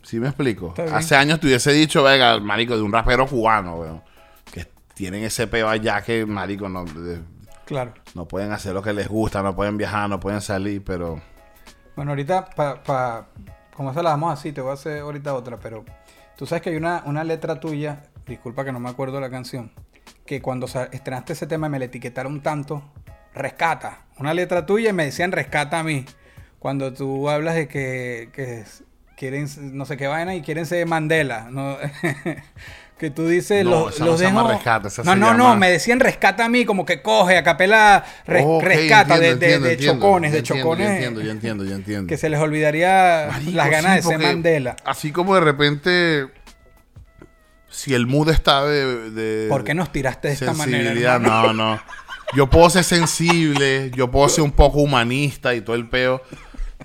[0.08, 0.72] ¿Sí me explico?
[0.90, 4.02] Hace años te hubiese dicho, venga, marico, de un rapero cubano, weón.
[4.50, 7.20] Que tienen ese peo allá que, marico, no, de-
[7.66, 7.92] Claro.
[8.14, 11.20] no pueden hacer lo que les gusta, no pueden viajar, no pueden salir, pero...
[11.94, 13.26] Bueno, ahorita, pa, pa-
[13.76, 15.84] como se la damos así, te voy a hacer ahorita otra, pero
[16.38, 19.70] tú sabes que hay una, una letra tuya, disculpa que no me acuerdo la canción,
[20.24, 22.82] que cuando estrenaste ese tema me la etiquetaron tanto,
[23.34, 26.06] rescata, una letra tuya y me decían rescata a mí.
[26.58, 28.30] Cuando tú hablas de que,
[29.18, 31.76] quieren no sé qué vaina y quieren ser Mandela, ¿no?
[32.98, 36.44] que tú dices No, los, no los llama dejo- no, no, no, me decían rescata
[36.44, 39.94] a mí, como que coge, a capela res- rescata de- entiendo, de, entiendo, de entiendo.
[40.00, 42.06] chocones, de entiendo, chocones Ya entiendo, ya entiendo, ya entiendo.
[42.08, 44.76] que se les olvidaría Marico, las ganas sí, de ser Mandela.
[44.84, 46.28] Así como de repente,
[47.70, 49.10] si el mood está de...
[49.10, 51.18] de ¿Por qué nos tiraste de esta manera?
[51.18, 51.80] no, no.
[52.36, 56.20] Yo puedo ser sensible, yo puedo ser un poco humanista y todo el peo,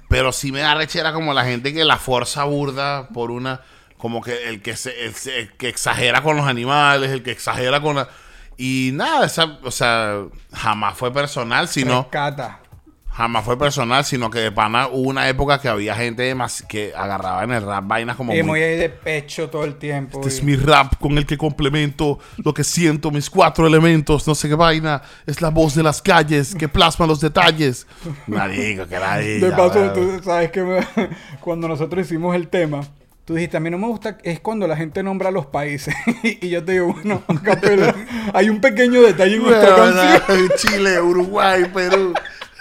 [0.09, 3.61] pero sí me da rechera como la gente que la fuerza burda por una,
[3.97, 7.95] como que el que se, el, que exagera con los animales, el que exagera con
[7.95, 8.09] la...
[8.57, 9.27] Y nada,
[9.63, 12.03] o sea, jamás fue personal, sino...
[12.03, 12.59] Rescata.
[13.15, 16.93] Jamás fue personal, sino que de pana hubo una época que había gente más que
[16.95, 20.17] agarraba en el rap vainas como Y muy- muy de pecho todo el tiempo.
[20.19, 24.27] este es y- mi rap con el que complemento lo que siento, mis cuatro elementos,
[24.27, 25.03] no sé qué vaina.
[25.27, 27.85] Es la voz de las calles que plasma los detalles.
[28.27, 30.87] Marico, que la De paso, tú sabes que me-
[31.39, 32.81] cuando nosotros hicimos el tema,
[33.25, 35.93] tú dijiste, a mí no me gusta, es cuando la gente nombra los países.
[36.23, 37.93] y yo te digo, bueno, capela,
[38.33, 40.49] hay un pequeño detalle en nuestra canción.
[40.57, 42.13] Chile, Uruguay, Perú.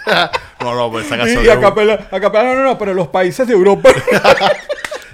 [0.61, 2.77] no, no, pues esa Y, canción, y es a capela, a capela, no, no, no,
[2.77, 3.89] pero los países de Europa.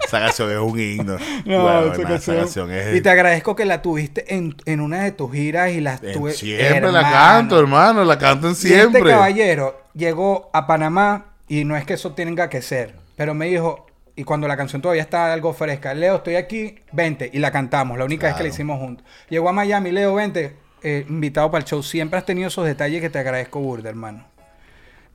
[0.06, 1.18] esa canción es un himno.
[1.46, 2.38] No, Bueno, esa, esa canción.
[2.38, 2.96] canción es...
[2.96, 6.34] Y te agradezco que la tuviste en, en una de tus giras y las tuve.
[6.34, 9.00] siempre la canto, hermano, la cantan Y siempre.
[9.02, 13.48] este caballero llegó a Panamá y no es que eso tenga que ser, pero me
[13.48, 17.52] dijo, y cuando la canción todavía está algo fresca, Leo, estoy aquí, vente, y la
[17.52, 18.54] cantamos, la única vez que la Claro.
[18.54, 19.06] hicimos juntos.
[19.30, 21.82] Llegó a Miami, Leo, vente, eh, invitado para el show.
[21.82, 24.26] Siempre has tenido esos detalles que te agradezco, burda, hermano.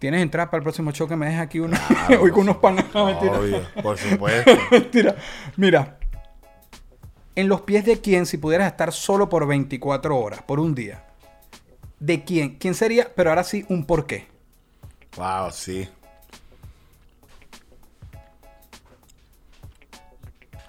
[0.04, 1.78] Tienes entrada para el próximo show que me dejes aquí uno,
[2.20, 2.84] hoy con unos panas.
[2.92, 3.38] No, mentira.
[3.38, 4.52] Obvio, por supuesto.
[4.70, 5.16] Mentira.
[5.56, 5.98] Mira,
[7.34, 11.06] en los pies de quién, si pudieras estar solo por 24 horas, por un día,
[12.00, 12.58] ¿de quién?
[12.58, 13.14] ¿Quién sería?
[13.16, 14.28] Pero ahora sí, un porqué.
[15.16, 15.88] Wow, sí.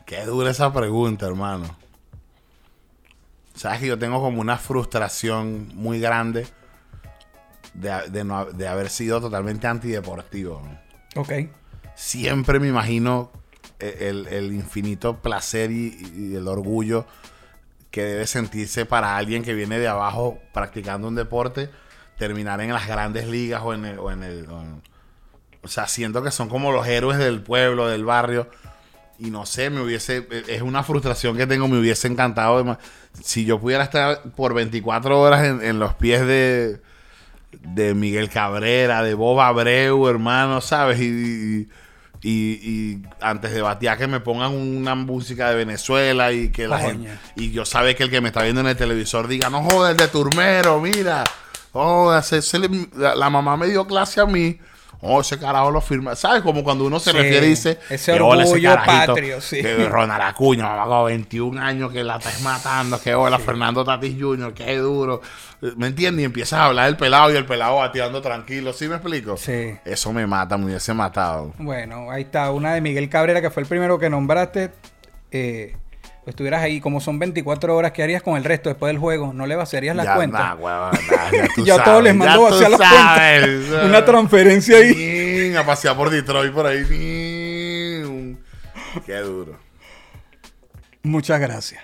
[0.06, 1.76] Qué dura esa pregunta, hermano.
[3.54, 6.48] Sabes que yo tengo como una frustración muy grande
[7.76, 10.62] de, de no- de haber sido totalmente antideportivo.
[10.64, 11.22] ¿no?
[11.22, 11.32] Ok.
[11.96, 13.32] Siempre me imagino
[13.80, 17.06] e- el, el infinito placer y, y el orgullo
[17.92, 21.70] que debe sentirse para alguien que viene de abajo practicando un deporte,
[22.18, 24.00] terminar en las grandes ligas o en el...
[24.00, 24.82] O, en el- o en-
[25.64, 28.48] o sea, siento que son como los héroes del pueblo, del barrio.
[29.18, 30.28] Y no sé, me hubiese...
[30.48, 32.64] Es una frustración que tengo, me hubiese encantado.
[32.64, 32.78] de
[33.24, 36.82] Si yo pudiera estar por 24 horas en, en los pies de,
[37.62, 41.00] de Miguel Cabrera, de Bob Abreu, hermano, ¿sabes?
[41.02, 41.68] Y,
[42.22, 47.10] y, antes de batear que me pongan una música de Venezuela y que la gente...
[47.36, 49.96] Y yo sabe que el que me está viendo en el televisor diga, no joder,
[49.96, 51.24] de Turmero, mira.
[51.74, 54.58] Oh, se- se le- la, la mamá me dio clase a mí.
[55.02, 56.16] Oh, ese carajo lo firma.
[56.16, 56.42] ¿Sabes?
[56.42, 57.80] Como cuando uno se Sí, refiere y dice.
[57.90, 59.62] ese que orgullo carajito, patrio, sí.
[59.62, 63.00] Que Ronald Acuña, con 21 años que la estás matando.
[63.00, 65.22] Que hola, Fernando Tatis Jr., qué duro.
[65.78, 66.22] ¿Me entiendes?
[66.24, 68.74] Y empiezas a hablar del pelado y el pelado bateando tranquilo.
[68.74, 69.38] ¿Sí me explico?
[69.38, 69.76] Sí.
[69.86, 71.54] Eso me mata, me hubiese matado.
[71.58, 74.72] Bueno, ahí está, una de Miguel Cabrera, que fue el primero que nombraste.
[75.32, 75.76] Eh,
[76.26, 79.34] estuvieras ahí, como son 24 horas, ¿qué harías con el resto después del juego?
[79.34, 80.40] ¿No le vaciarías las Ya, cuentas?
[80.60, 80.92] nah,
[81.32, 81.48] ya
[81.78, 83.66] tú todos les mando vaciar las sabes.
[83.70, 83.86] cuentas.
[83.86, 85.56] Una transferencia ahí.
[85.56, 86.84] A pasear por Detroit por ahí.
[89.06, 89.58] Qué duro.
[91.04, 91.84] Muchas gracias.